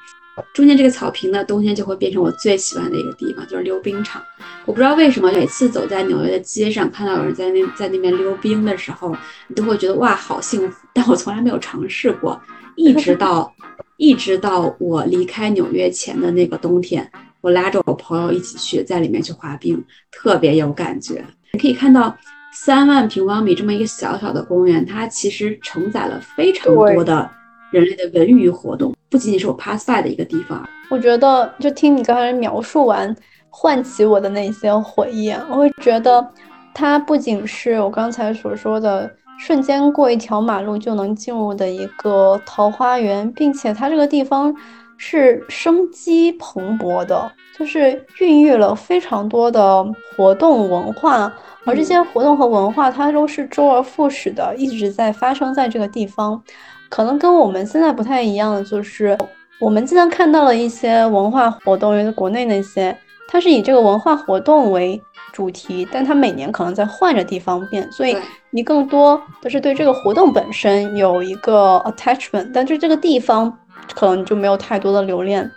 [0.55, 4.23] 中间这个草坪呢，冬天就会变成我最喜欢的一个地方，就是溜冰场。
[4.67, 9.13] 我不知道为什么，每次走在纽约的街上，看到有人在那在那边溜冰的时候，
[9.49, 10.87] 你都会觉得哇，好幸福。
[10.93, 12.41] 但我从来没有尝试过，
[12.77, 13.53] 一直到
[13.97, 17.11] 一直到我离开纽约前的那个冬天。
[17.41, 21.25] 我拉着我朋友一起去，在里面去滑冰，特别有感觉。
[21.53, 22.15] 你可以看到
[22.53, 27.31] 三万平方米这么一个小小的公园，它其实承载了非常多的
[27.71, 30.69] 人类的文娱活动，不仅仅是我 pass by 的一个地方。
[30.91, 33.15] 我觉得，就听你刚才描述完，
[33.51, 36.27] 唤起我的那些回忆，我会觉得
[36.75, 44.53] 它不仅是我刚才所说的瞬间过一条马路就能进入的一个桃花源，并且它这个地方。
[44.99, 51.33] 是生机蓬勃的，就是孕育了非常多的活动文化，
[51.65, 56.43] 而这些活动和文化它都是周而复始的，一直在发生在这个地方。
[56.91, 59.17] 可能跟我们现在不太一样的就是，
[59.61, 62.97] 我们经常看到了一些文化活动，因为国内那些
[63.29, 65.01] 它是以这个文化活动为
[65.33, 68.17] 主题，但它每年可能在换着地方变，所以
[68.51, 73.57] 你更多的是对这个活动本身有一个 attachment，但是这个地方。
[73.95, 75.51] 可能就没有太多的留恋，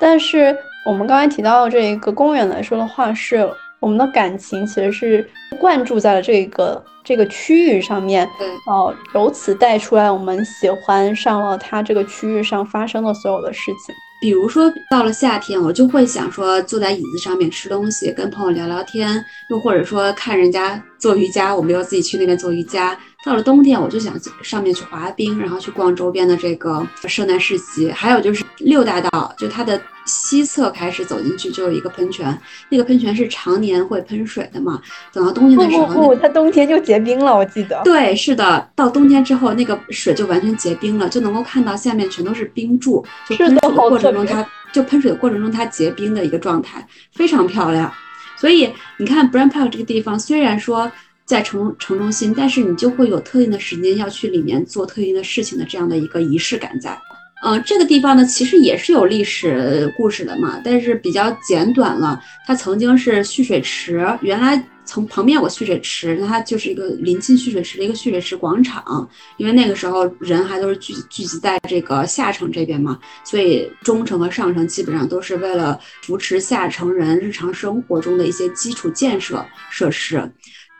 [0.00, 3.48] 但是我们刚才提到的这一个公园来说的话，是
[3.80, 13.94] 我们的感情其实是灌注在了这个这个区域上面，对，哦，由此带出来我们喜欢上了它这个区域上发生的所有的事情。
[14.20, 22.98] 比如说到了夏天，我就会想说坐在椅子上面吃东西，跟朋友聊聊天，又或者说看人家做瑜伽，我们又自己去那边做瑜伽。
[23.28, 27.90] 到了冬天，我就想上面去滑冰，然后去逛周边的这个圣诞市集。
[27.90, 32.36] 还有就是六大道，就它的西侧开始走进去就有一个喷泉，
[32.70, 34.80] 那个喷泉是常年会喷水的嘛。
[35.12, 37.78] 等到冬天的时候，不不不，它冬天就结冰了，我记得。
[37.84, 47.92] 对，是的，到冬天之后，那个水就完全结冰了，就能够看到下面全都是冰柱，就喷水的过程中它就喷水的过程中它结冰的一个状态，非常漂亮。
[48.38, 50.90] 所以你看 b r a n Park 这个地方，虽然说。
[51.28, 56.98] 在城城中心，但是你就会有特定的时间要去里面做特定的事情的这样的一个仪式感在。
[57.44, 62.18] 嗯，这个地方呢，其实也是有历史故事的嘛，但是比较简短了。
[62.46, 69.08] 它曾经是蓄水池，原来从旁边有个蓄水池，那它就是一个临近蓄水池的一个蓄水池广场。
[69.36, 80.28] 因为那个时候人还都是聚聚集在这个下城这边嘛，所以中城和上城基本上都是为了扶持下城人日常生活中的一些基础建设设施。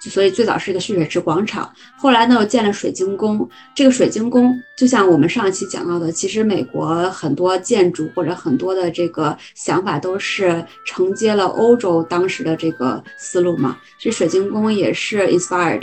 [0.01, 3.49] 所以最早是一个蓄水池广场，后来呢又建了水晶宫。
[3.75, 13.77] 这个水晶宫就像我们上一期讲到的，其实美国很多建筑或者很多的这个想法都是承接了欧洲当时的这个思路嘛。
[13.99, 15.83] 这水晶宫也是 inspired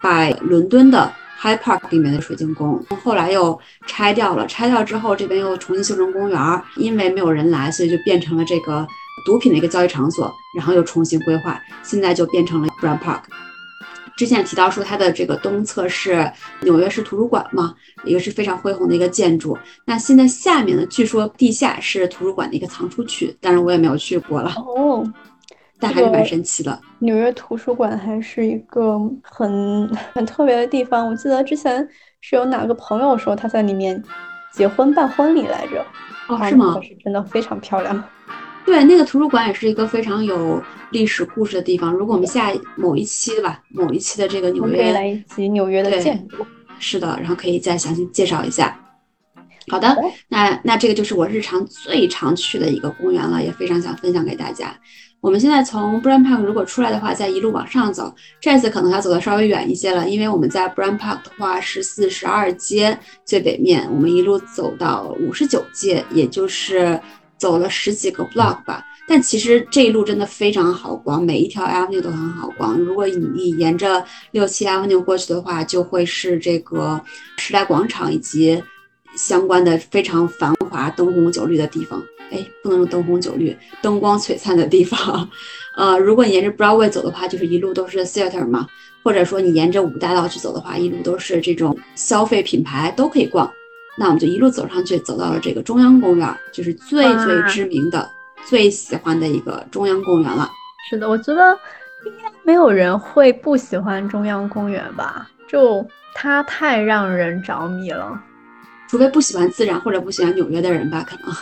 [0.00, 4.46] by 伦敦的 High Park 里面的水晶宫，后来又拆掉了。
[4.48, 8.86] 拆掉之后，这边又重新修成公园，因为没有人来，所以就变成了这个
[9.24, 10.32] 毒品的一个交易场所。
[10.56, 13.22] 然后又重新规划，现在就变成了 Brown Park。
[14.22, 16.30] 之前提到说，它的这个东侧是
[16.60, 19.58] 纽约市图书馆嘛，一个是非常恢宏的一个建筑。
[19.84, 25.04] 那现在下面呢，据说地下是图书馆的一个藏书区，当然我也没有去过了哦，
[25.80, 26.80] 但还是蛮神奇的。
[27.00, 31.08] 纽约图书馆还是一个很 很特别的地方。
[31.08, 31.88] 我记得之前
[32.20, 34.00] 是有哪个朋友说他在里面
[34.52, 35.84] 结婚办婚礼来着，
[36.28, 36.78] 哦，是吗？
[36.80, 38.04] 是真的非常漂亮。
[38.64, 41.92] 对，那个图书馆也是一个非常有历史故事的地方。
[41.92, 46.46] 如果我们下某一期吧，某一期的这个纽约，来一期纽约的建筑，
[46.78, 48.78] 是的，然后可以再详细介绍一下。
[49.68, 49.96] 好的，
[50.28, 54.74] 那那这个就是我日常最常去的一个公园了，也非常想分享给大家。
[55.20, 67.00] 我们现在从 Brand Park 如果出来的话，再一路往上走，这次可能要走的稍微远一些了，因为我们在 Brand Park 的话是四十二街最北面，我们一路走到五十九街，也就是
[67.42, 68.84] 走了十几个 block 吧。
[69.08, 72.78] 但其实这一路真的非常好逛，每一条 avenue 都很好逛。
[72.78, 77.00] 如果你沿着六七 avenue 过去的话，就会是这个
[77.36, 78.62] 时代广场以及
[79.16, 82.00] 相关的非常繁华、灯红酒绿的地方。
[82.30, 85.28] 哎，不能说灯红酒绿，灯光璀璨的地方。
[85.76, 88.66] 呃，如果你沿着 Broadway 走的话，就是一路都是 theater 嘛，
[89.02, 93.52] 或者说你沿着五大道去走的话，一路都是这种消费品牌都可以逛。
[93.96, 98.08] 那我们就一路走上去，走到了这个中央公园，就是最最知名的、
[98.46, 100.50] 最喜欢的一个中央公园了。
[100.88, 101.58] 是的，我觉得
[102.04, 105.28] 应该没有人会不喜欢中央公园吧？
[105.46, 108.18] 就它太让人着迷了，
[108.88, 111.34] 除非不喜欢自然或者不喜欢纽约的人吧，可能。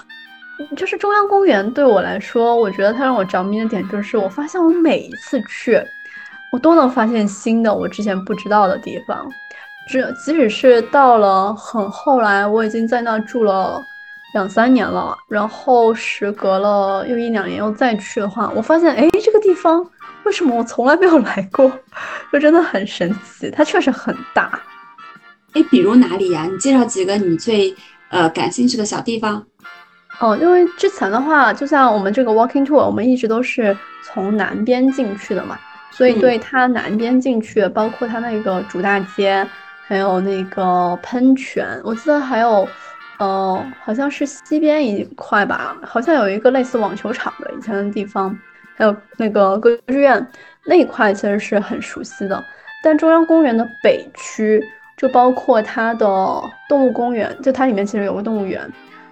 [0.77, 5.81] 就是中央公园对我来说，我觉得它让我着迷的点就是，我发现我每一次去，
[6.53, 9.27] 我都能发现新的我之前不知道的地方。
[9.91, 13.83] 这即使是到了很后来，我已经在那住了
[14.35, 19.85] 两三年了，然后时隔了又一两年又再去的话，我发现，哎，这个地方
[20.23, 21.69] 为什么我从来没有来过？
[22.33, 24.61] 就真的很神奇，它确实很大。
[25.55, 26.47] 哎，比如哪里呀？
[26.49, 27.75] 你介绍几个你最
[28.11, 29.45] 呃感兴趣的小地方。
[30.21, 35.59] 哦，因为之前的话，就像我们这个 walking tour，我们一直都是从南边进去的嘛，
[35.91, 39.45] 所以对它南边进去，包括它那个主大街，
[39.91, 42.65] 还有那个喷泉，我记得还有，
[43.19, 48.39] 呃，好像是西边一块吧，好像有一个类似网球场的以前的地方，
[48.77, 50.25] 还有那个歌剧院
[50.65, 52.41] 那一块其实是很熟悉的，
[52.85, 54.63] 但中央公园的北区，
[54.97, 56.07] 就包括它的
[56.69, 58.63] 动物公园，就它里面其实有个动物园。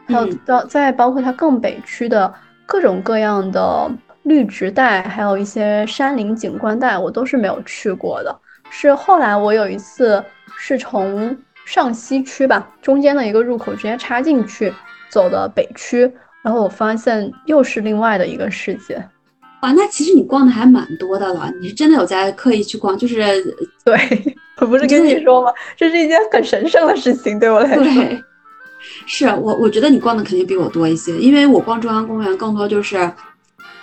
[0.07, 2.33] 还有到再包括它更北区的
[2.65, 3.91] 各种各样的
[4.23, 8.39] 绿植带，还有一些山林景观带，我都是没有去过的。
[8.71, 10.23] 是后来我有一次
[10.57, 14.73] 是从上西区吧，中间的一个入口直接插进去
[15.09, 16.11] 走的北区，
[16.43, 18.97] 然后我发现又是另外的一个世界。
[19.63, 22.97] 哇，那其实你逛的还蛮多的了，你是真的有在刻意去逛？
[22.97, 23.19] 就是
[23.85, 23.97] 对
[24.61, 25.53] 我不是跟你说吗？
[25.77, 27.85] 这是一件很神圣的事情，对我来说。
[27.85, 28.23] 对
[29.07, 33.11] 是我，我觉得你逛的肯定比我多一些，因为我逛中央公园更多就是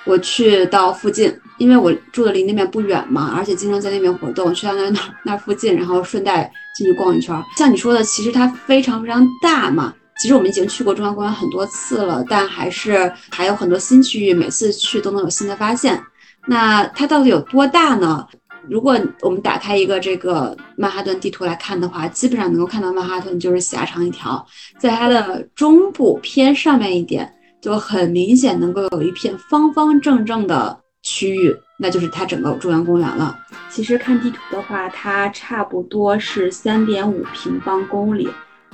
[0.05, 7.35] 我去到附近，因为我住的离那边不远嘛，而且经常在那边活动，去到那 那那附近，然后顺带进去逛一圈。
[7.57, 9.93] 像你说的，其实它非常非常大嘛。
[10.17, 16.01] 其实我们已经去过中央公园很多次了，但还是还有很多新区域，每次去都能有新的发现。
[16.47, 18.25] 那它到底有多大呢？
[18.67, 24.43] 如果我们打开一个这个曼哈顿地图来看的话，基本上能够看到曼哈顿就是狭长一条，
[24.79, 27.31] 在它的中部偏上面一点，
[27.61, 33.39] 就很明显能够有一片方方正正的区域，那就是它整个中央公园了。
[33.69, 38.27] 其实看地图的话，它差不多是三点五平方公里，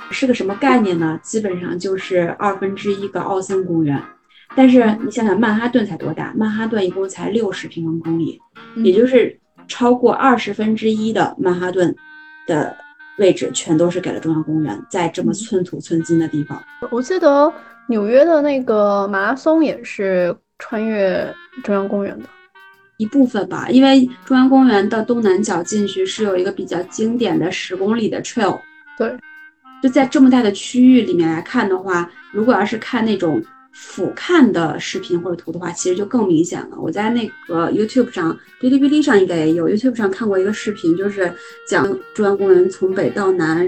[0.10, 1.20] 是个什么概念呢？
[1.22, 4.02] 基本上就是二分之一个奥森公园。
[4.56, 6.34] 但是你想想，曼哈顿才多大？
[6.36, 8.40] 曼哈顿一共才六十平方公里，
[8.78, 9.38] 也就是。
[9.68, 11.96] 超过二十分之一的曼哈顿
[12.46, 12.76] 的
[13.20, 16.62] 位置，全都是给了中央公园，在这么寸土寸金的地方。
[16.90, 17.54] 我记得
[17.88, 21.28] 纽约的那个马拉松也是穿越
[21.64, 22.26] 中央公园的
[22.96, 28.58] 一部分吧，因为中央公园的东南角进去是有一个比较经典的十公里的 trail。
[28.98, 29.14] 对，
[29.82, 33.44] 就在这么大的区域里面来看的话，如果要是看那种。
[33.74, 36.78] 俯瞰的视频或者图的话，其实就更明显了。
[36.80, 41.34] 我在那个 YouTube 上、哔哩哔哩上应该也有 YouTube 上看过一个视频，就是
[41.68, 43.68] 讲中央公园从北到南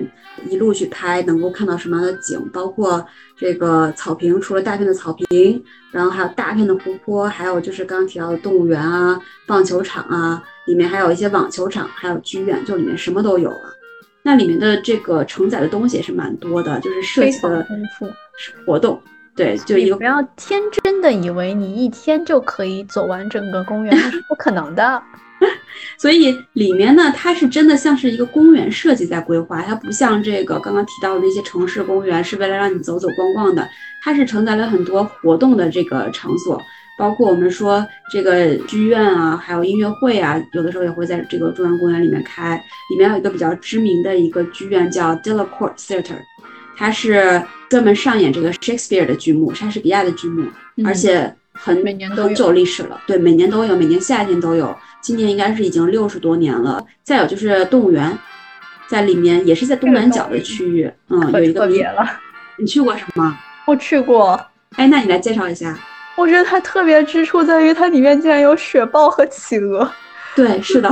[0.50, 3.06] 一路去拍，能够看到什么样的景，包括
[3.38, 13.74] 这个草坪，除了大片的草坪，然后还有大片的湖泊，还有就是刚刚提到的动物园啊、棒球场啊，里面还有一些网球场，还有剧院，就里面什么都有了。
[14.22, 18.08] 那里面的这个承载的东西也是蛮多的，就是设计的丰富
[18.66, 19.02] 活动。
[19.36, 25.02] 对，就一个不要天真的以为你一天就可以走完整个公园，那是不可能的。
[25.98, 33.68] 所以里面呢，它是真的像是一个公园设计在规划，它不像这个刚刚提到的那些城市公园，是为了让你走走逛逛的。
[34.04, 36.62] 它是承载了很多活动的这个场所，
[36.98, 42.56] 包括我们说这个剧院啊，还有音乐会啊，有的时候也会在这个中央公园里面开。
[42.92, 46.22] 里面有一个比较知名的一个剧院叫 Delacorte Theatre。
[46.76, 50.48] 它是专门上演这个 Shakespeare 的剧目，莎士比亚的剧目，
[50.86, 53.00] 而且很每年都很久历史了。
[53.08, 54.76] 对，每年都有，每年夏天都有。
[55.02, 56.84] 今年应该是已经六十多年了。
[57.04, 58.18] 再有就是动物园，
[58.88, 62.06] 在里面也是在东南角的区域，嗯，有一个别了。
[62.58, 63.38] 你去过什么？
[63.66, 64.40] 我去过。
[64.76, 65.78] 哎，那你来介绍一下。
[66.16, 69.92] 我觉得它特别之处在于它里面竟然有雪豹和企鹅。
[70.36, 70.90] 对，是的。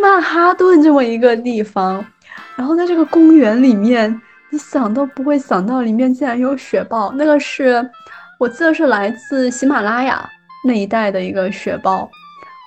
[0.00, 2.04] 曼哈顿这么一个地方，
[2.56, 4.20] 然后在这个公园里面，
[4.50, 7.12] 你想都不会想到里面竟然有雪豹。
[7.12, 7.88] 那个是
[8.38, 10.28] 我记得是来自喜马拉雅
[10.64, 12.10] 那一带的一个雪豹，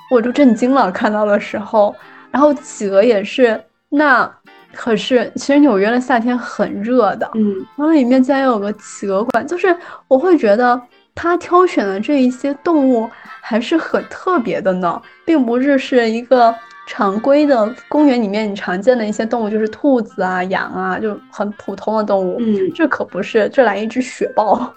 [0.09, 1.95] 我就震惊了，看到的时候。
[2.31, 4.27] 然后企鹅也是，那
[4.73, 9.75] 可是其实纽约的夏天很热的，嗯，然后里面竟然有个企鹅馆，就是
[10.07, 10.81] 我会觉得
[11.13, 13.07] 他挑选的这一些动物
[13.39, 16.51] 还是很特别的呢，并不是是一个
[16.85, 24.73] 常规的公园里面你常见的一些动物，就是兔子啊、羊啊，就很普通的动物，嗯，这可不是，这来一只雪豹，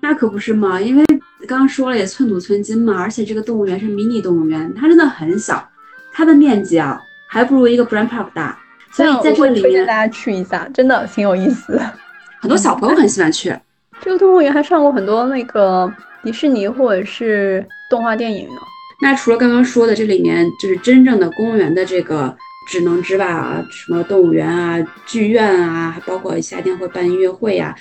[0.00, 1.04] 那可不是嘛，因为
[1.46, 5.66] 刚刚说了也寸土寸金嘛，而且这个动物园是迷你动物园，它真的很小。
[6.12, 8.58] 它的面积啊，还不如一个 Brand Park 大，
[8.90, 11.80] 所以在这里面大家去一下，真的挺有意思。
[12.40, 13.56] 很多小朋友很喜欢去。
[14.00, 15.92] 这个动物园还上过很多那个
[16.24, 18.60] 迪士尼或者是动画电影呢。
[19.00, 22.36] 那除了刚刚说的这里面就是真正的公园的这个
[22.68, 27.74] 职能之外啊，什么动物园啊、剧院啊，还包括夏天会办音乐会呀，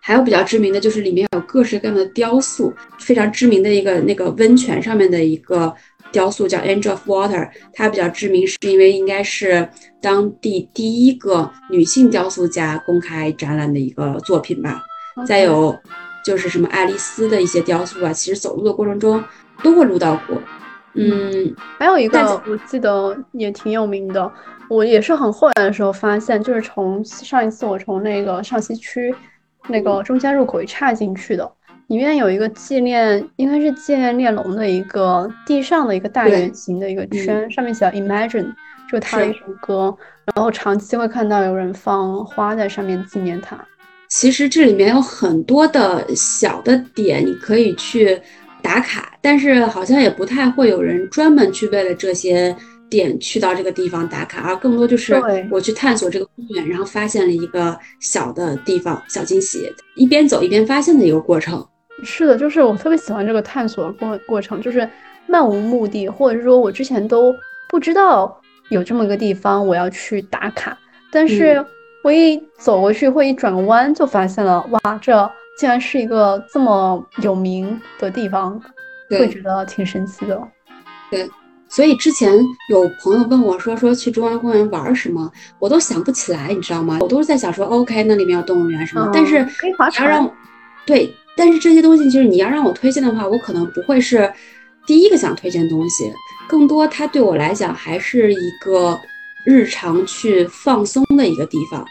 [0.00, 5.74] 还有比较知名的就是里面有各式各样的雕塑，非常知名的一个那个温泉上面的一个。
[6.10, 9.68] 雕塑叫 Angel of Water，它比较知名是因为应该是
[10.00, 14.80] 当地第一个女性雕塑家公开展览的一个作品吧。
[15.26, 15.78] 再有
[16.24, 19.22] 就是什么爱丽丝的一些雕塑啊，其实走路的过程中
[19.62, 20.36] 都会录到过。
[20.94, 24.30] 嗯，还有一个我记得也挺有名的，
[24.68, 29.14] 我也是很后来的时候发现，就是从上一次我从那个上西区
[29.68, 31.50] 那个中间入口一岔进去的。
[31.88, 38.52] 里面有一个纪念，应该是纪念列侬的一个地上的一个大圆形的一个圈，上面写 Imagine，
[38.90, 39.96] 就是他的一首歌。
[40.34, 43.58] 然后长期会看到有人放花在上面纪念他。
[44.08, 48.20] 其实这里面有很多的小的点，你可以去
[48.68, 52.54] 打卡，但是好像也不太会有人专门去为了这些
[52.90, 55.14] 点去到这个地方打卡，而更多就是
[55.50, 61.66] 我去探索这个公园，然后发现了一个小的地方小惊喜，一边走一边发现的一个过程。
[62.02, 64.86] 是的，就是我特别喜欢这个探索过过程，就是
[65.26, 67.34] 漫无目的，或者是说我之前都
[67.70, 68.38] 不知道
[68.68, 70.76] 有这么一个地方我要去打卡，
[71.10, 71.64] 但是
[72.04, 78.60] 我一走过去或一转个弯就发现了，哇，这竟然是一个这么有名的地方，
[79.10, 80.40] 会觉得挺神奇的。
[81.10, 81.28] 对，
[81.68, 82.32] 所以之前
[82.70, 86.98] 有朋友问我说说去中央公园玩什么，我都想不起来，你知道吗？
[87.00, 90.30] 我都是在想说，OK，那里面有动物园什么，但是可以划船，
[90.86, 91.12] 对。
[91.36, 94.32] 但是这些东西，就是你要让我推荐的话，我可能不会是
[94.86, 96.12] 第一个想推荐的东西。
[96.48, 98.98] 更多，它对我来讲还是一个
[99.44, 101.86] 日常去放松的一个地方。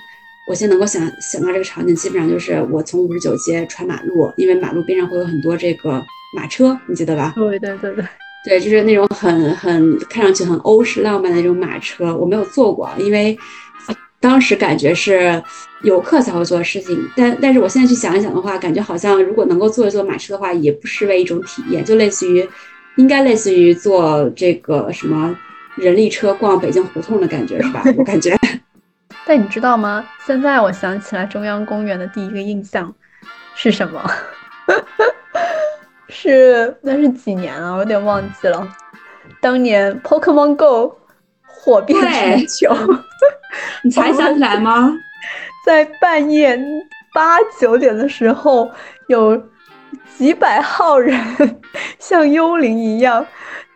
[0.47, 6.03] 我现在能够想想到这个场景，基本上就是我从五十九街穿马路，因为马路边上会有很多这个
[6.35, 7.33] 马车，你记得吧？
[7.35, 8.05] 对对对对，
[8.45, 13.37] 对，就是那种很很看上去很欧式浪漫的那种马车，我没有坐过，因为。
[14.19, 15.41] 当时感觉是
[15.83, 22.45] 游客才会做的事情，但但是我现在去想一想的话，感觉好像如果能够坐一坐马车的话，也不失为一种体验，就类似于，
[22.95, 25.37] 应该类似于坐这个什么
[25.75, 27.83] 人力车逛北京胡同的感觉是吧？
[27.95, 28.35] 我感觉。
[29.27, 30.07] 但你知道吗？
[30.25, 32.93] 现在我想起来中央公园的第一个印象
[33.55, 34.01] 是什么？
[36.07, 37.73] 是那是几年了？
[37.73, 38.65] 我有点忘记了。
[39.41, 40.97] 当年 Pokemon Go
[41.45, 42.73] 火遍全球。
[43.83, 44.93] 你才想起来吗？
[45.65, 46.57] 在半夜
[47.13, 48.71] 八九点的时候，
[49.07, 49.49] 有
[50.15, 51.19] 几百号人
[51.99, 53.25] 像幽灵一样，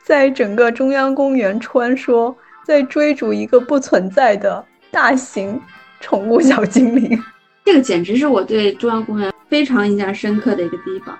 [0.05, 2.33] 在整个中央公园穿梭，
[2.65, 5.59] 在追逐一个不存在的大型
[5.99, 7.21] 宠物小精灵。
[7.63, 11.17] 这个简直是我对中央公园非常印象深刻的一个地方，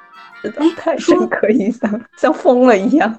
[0.76, 3.16] 太深刻印象，像疯了一样。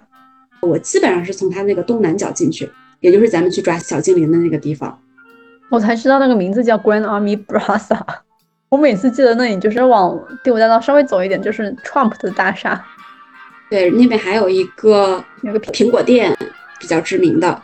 [0.60, 4.96] 我基本上是从它那个东南角进去，也就是咱们去抓小精灵的那个地方。
[5.70, 7.98] 我才知道那个名字叫 Grand Army Plaza。
[8.68, 12.84] 我每次记得那里就是往第五大道稍微走一点，就是 Trump 的大厦。
[13.70, 16.36] 对，那边还有一个那个苹果店
[16.78, 17.62] 比较知名的，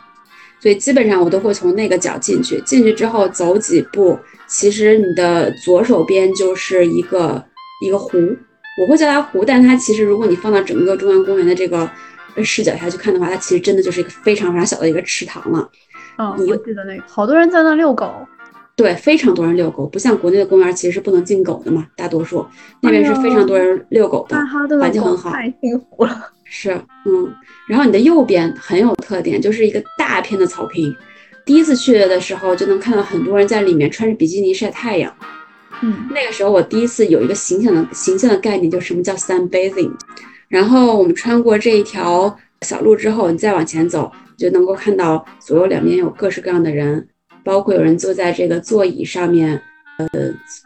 [0.60, 2.60] 所以基本上我都会从那个角进去。
[2.62, 7.42] 进去之后走几步，其实你的左手边就是一个
[7.84, 8.18] 一个湖，
[8.80, 11.88] 我会叫它湖，但它其实如果你放到整个中央公园的这个
[12.42, 15.68] 视角下去看的话，它其实真的就是一个非常非常小的一个池塘了。
[16.18, 18.12] 嗯，我记得那个，好多人在那遛狗，
[18.74, 22.44] 对，非常多人遛狗，不像国内的公园其实是不能进狗的嘛，大多数
[22.80, 24.36] 那边是非常多人遛狗的，
[24.80, 26.32] 环境很好，太幸福了。
[26.50, 26.70] 是，
[27.04, 27.34] 嗯，
[27.68, 30.94] 然后你的右边很有特点，就是一个大片的草坪，
[31.44, 35.14] 第一次去的时候就能看到很多人在里面穿着比基尼晒太阳，
[35.82, 39.92] 嗯，那个时候我第一次有一个形象的形象的概念，就是什么叫 sunbathing。
[40.48, 47.06] 然后我们穿过这一条小路之后，你再往前走，就能够看到左右两边有各式各样的人，
[47.44, 49.60] 包括有人坐在这个座椅上面，
[49.98, 50.08] 呃，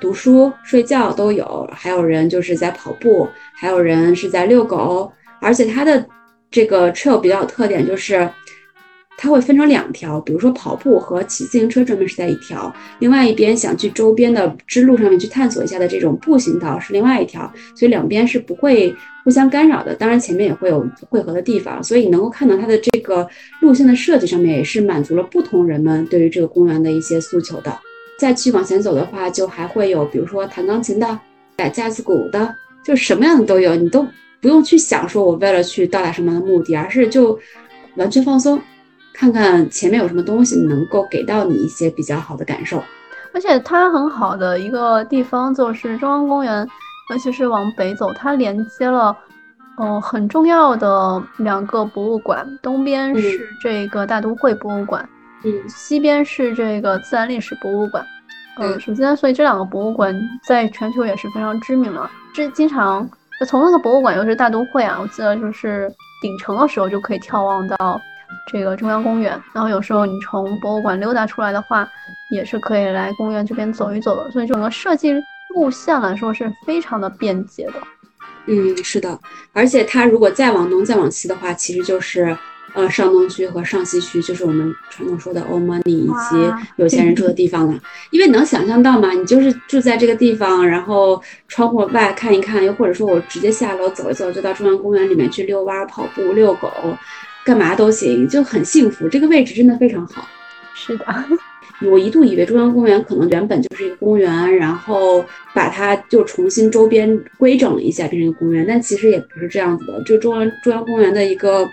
[0.01, 5.13] 读书、睡觉都有，还有人就是在跑步，还有人是在遛狗，
[5.43, 6.07] 而且它的
[6.51, 8.27] 这个 trail 比较有特点就是。
[9.19, 17.43] 它会分成两条，比如说跑步和骑自行车专门是在一条，另外一边想去周边的支路上面去探索一下的这种步行道是另外一条，
[17.77, 19.95] 所以两边是不会互相干扰的。
[19.95, 23.29] 当然前面也会有汇合的地方，所以你能够看到它的这个
[23.61, 27.79] 路线的设计上面也是满足了不同人们对于这个公园的一些诉求的。
[28.19, 31.21] 再去往前走的话，就还会有比如说弹钢琴的、
[31.55, 34.05] 打架子鼓的，就什么样的都有，你都
[34.43, 37.39] 不用去想说我为了去到达什么样的目的，而是就
[37.97, 38.61] 完全放松。
[39.15, 42.83] 看看前面有什么东西能够给到你一些比较好的感受，
[43.35, 46.67] 而且它很好的一个地方就是中央公园，
[47.11, 49.15] 尤其是往北走，它连接了，
[49.79, 55.07] 嗯，很重要的两个博物馆，东边是这个大都会博物馆，
[55.45, 58.05] 嗯，西边是这个自然历史博物馆，
[58.59, 60.19] 嗯，首先，所以这两个博物馆
[60.49, 63.07] 在全球也是非常知名的，这经常
[63.45, 68.01] 从那个博物馆又是大都会啊，我记得就是顶层的时候就可以眺望到。
[68.51, 71.87] 这个中央公园，然后有时候你从博物馆溜达出来的话，
[72.31, 74.31] 也是可以来公园这边走一走的。
[74.31, 75.13] 所以整个设计
[75.55, 77.75] 路线来说是非常的便捷的。
[78.47, 79.17] 嗯，是的，
[79.53, 82.37] 而且它如果再往东再往西的话，其实就是
[82.75, 87.79] 呃上东区和上西区，就是我们传统说的 old money 以及有钱人住的地方了。
[88.11, 96.71] 因为能想象到嘛，你就是住在这个地方，然后窗户外看一看，又或者说我直接下楼走一走，就到中央公园里面去遛弯、跑步、遛狗。
[97.45, 99.09] 干嘛都行，就很幸福。
[99.09, 100.29] 这个位置真的非常好。
[100.75, 101.05] 是的，
[101.91, 108.65] 我一度以为中央公园可能原本就是一个公园，然后把它就重新周边规整了一下，变成一个公园。
[108.65, 110.01] 但其实也不是这样子的。
[110.05, 111.69] 就中央中央公园的一个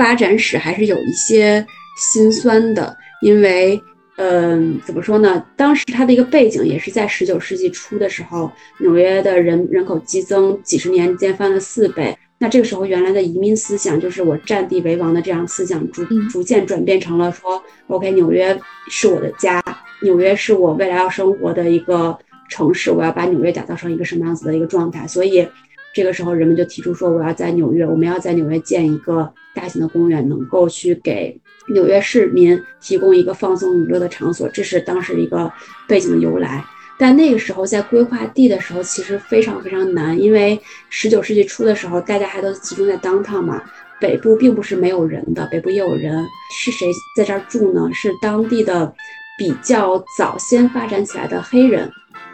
[0.00, 1.62] 发展史还是有一些
[1.98, 3.78] 心酸的，因为，
[4.16, 5.44] 嗯，怎么说呢？
[5.58, 12.16] 当时它的一个背景也是在十九世纪初的时候，纽约的人人口激增，几十年间翻了四倍。
[12.38, 19.62] 那这个时候，原来的移民思想就是我占地为王的这样思想，逐逐渐转变成了说，OK，纽约是我的家，
[20.00, 25.06] 纽约是我未来要生活的一个城市，我要把纽约打造成一个什么样子的一个状态。
[25.06, 25.46] 所以，
[25.94, 31.36] 这个时候人们就提出说，我要在纽约，我们要在纽约建一个大型的公园，能够去给
[31.68, 34.48] 纽约市民提供一个放松娱乐的场所。
[34.48, 35.52] 这是当时一个
[35.88, 36.64] 背景的由来。
[36.98, 40.60] 但那个时候在规划地的时候，其实非常非常难，因为
[40.90, 43.62] 十九世纪初的时候，大家还都集中在 downtown 嘛，
[43.98, 46.24] 北部并不是没有人的，北部也有人。
[46.54, 47.88] 是谁在这儿住呢？
[47.94, 48.94] 是当地的
[49.38, 51.90] 比较早先发展起来的黑人，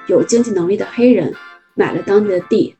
[0.08, 1.32] 有经济能力的黑人，
[1.74, 2.74] 买了当地的地，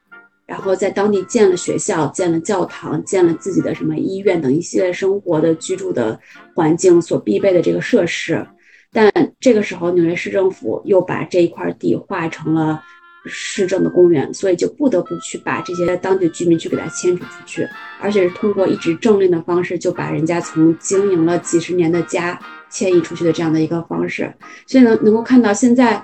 [0.47, 6.19] 然后在当地建了学校、建了教堂、建了自己的什么医院等一系列生活的居住的
[6.55, 8.47] 环境所必备的这个设施。
[8.93, 12.81] 但这个时候，纽约市政府又把这一块地划成了
[13.27, 17.69] 市政的公园，所以就不得不去把这些当地居民去给它迁出出去，
[18.01, 22.39] 而且是通过一纸政令的方式，就把人家从经营了几十年的家
[22.71, 24.33] 迁移出去的这样的一个方式。
[24.67, 26.03] 所以能能够看到，现在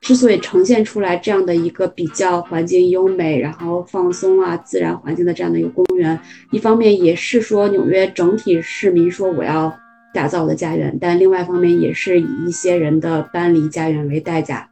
[0.00, 6.18] 之所以呈现出来这样的一个比较环境优美、然后放松啊自然环境的这样的一个公园，
[6.50, 9.72] 一方面也是说纽约整体市民说我要。
[10.14, 14.66] 打造我的家园，但另外一方面也是以一些人的搬离家园为代价。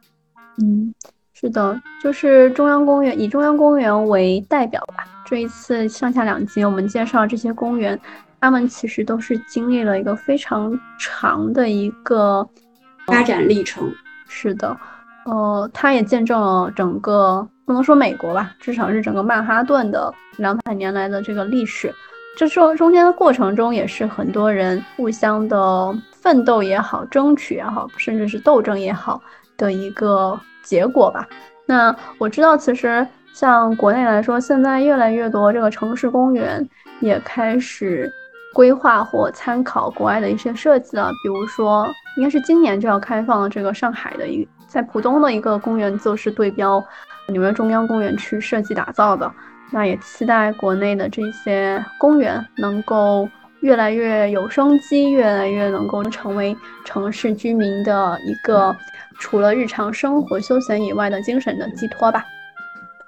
[0.57, 0.91] 嗯，
[1.31, 5.05] 是的，就是中央公园，以中央公园为代表吧。
[5.27, 7.97] 这一次上下两集我们介绍这些公园，
[8.41, 12.45] 他们其实都是经历了一个非常长的一个
[13.05, 13.89] 发展历程。
[14.27, 14.75] 是的，
[15.27, 21.93] 呃，它也见证了整个不能说美国吧，至少是整个曼哈顿的两百年来的这个历史。
[22.37, 29.21] 这说中间的过程中，也是很多人互相的奋斗也好，争取也好，甚至是斗争也好
[29.57, 31.27] 的一个结果吧。
[31.65, 36.65] 那我知道，其实像国内来说，现在越来越多这个城市公园
[37.01, 38.09] 也开始
[38.53, 41.11] 规划或参考国外的一些设计了。
[41.21, 46.83] 比如说，应该是今年就要开放这个上海的一在浦东的一个公园，就是对标
[47.29, 49.31] 纽约中央公园去设计打造的。
[49.71, 53.27] 那也期待国内的这些公园能够
[53.61, 56.55] 越来越有生机，越来越能够成为
[56.85, 58.75] 城市居民的一个
[59.19, 62.23] 除了日常生活休闲以外的精神的寄托吧。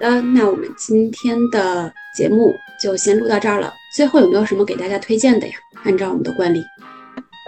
[0.02, 3.74] 好的，那我们今天的节目就先录到这儿了。
[3.96, 5.54] 最后有没有什么给大家推荐的呀？
[5.84, 6.62] 按照我们的惯例，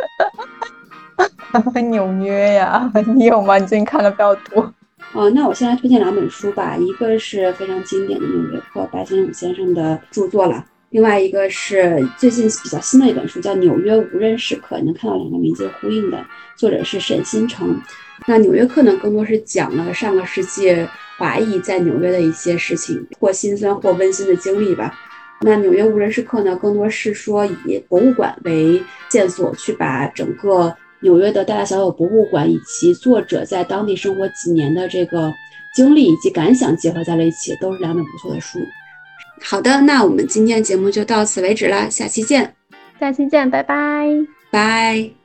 [1.89, 3.57] 纽约呀， 你有吗？
[3.57, 4.73] 你最近看的比较多。
[5.13, 10.63] 哦，那我先来推荐两本书吧，一个是非常经典的《纽约客》，白先勇先生的著作了。
[10.91, 16.17] 另外一个是最近比较新的一本书，叫《纽约无人时刻》，你能看到两个名字呼应的，
[16.55, 17.79] 作者是沈新成。
[18.27, 20.75] 那《纽约客》呢，更多是讲了上个世纪
[21.17, 24.93] 华裔在纽约的一些事情，或心酸或温馨的经历吧。
[25.41, 35.33] 那《纽约无人时刻》呢，更多是说以博物馆为线索，去把整个纽约的大大小小博物馆以及作者在当地生活几年的这个
[35.75, 38.59] 经历以及感想结合在了一起，都是两本不错的书。
[39.41, 42.53] 好的，那我们今天节目就到此为止啦，下期见，
[42.99, 44.07] 下期见，拜拜，
[44.51, 45.20] 拜。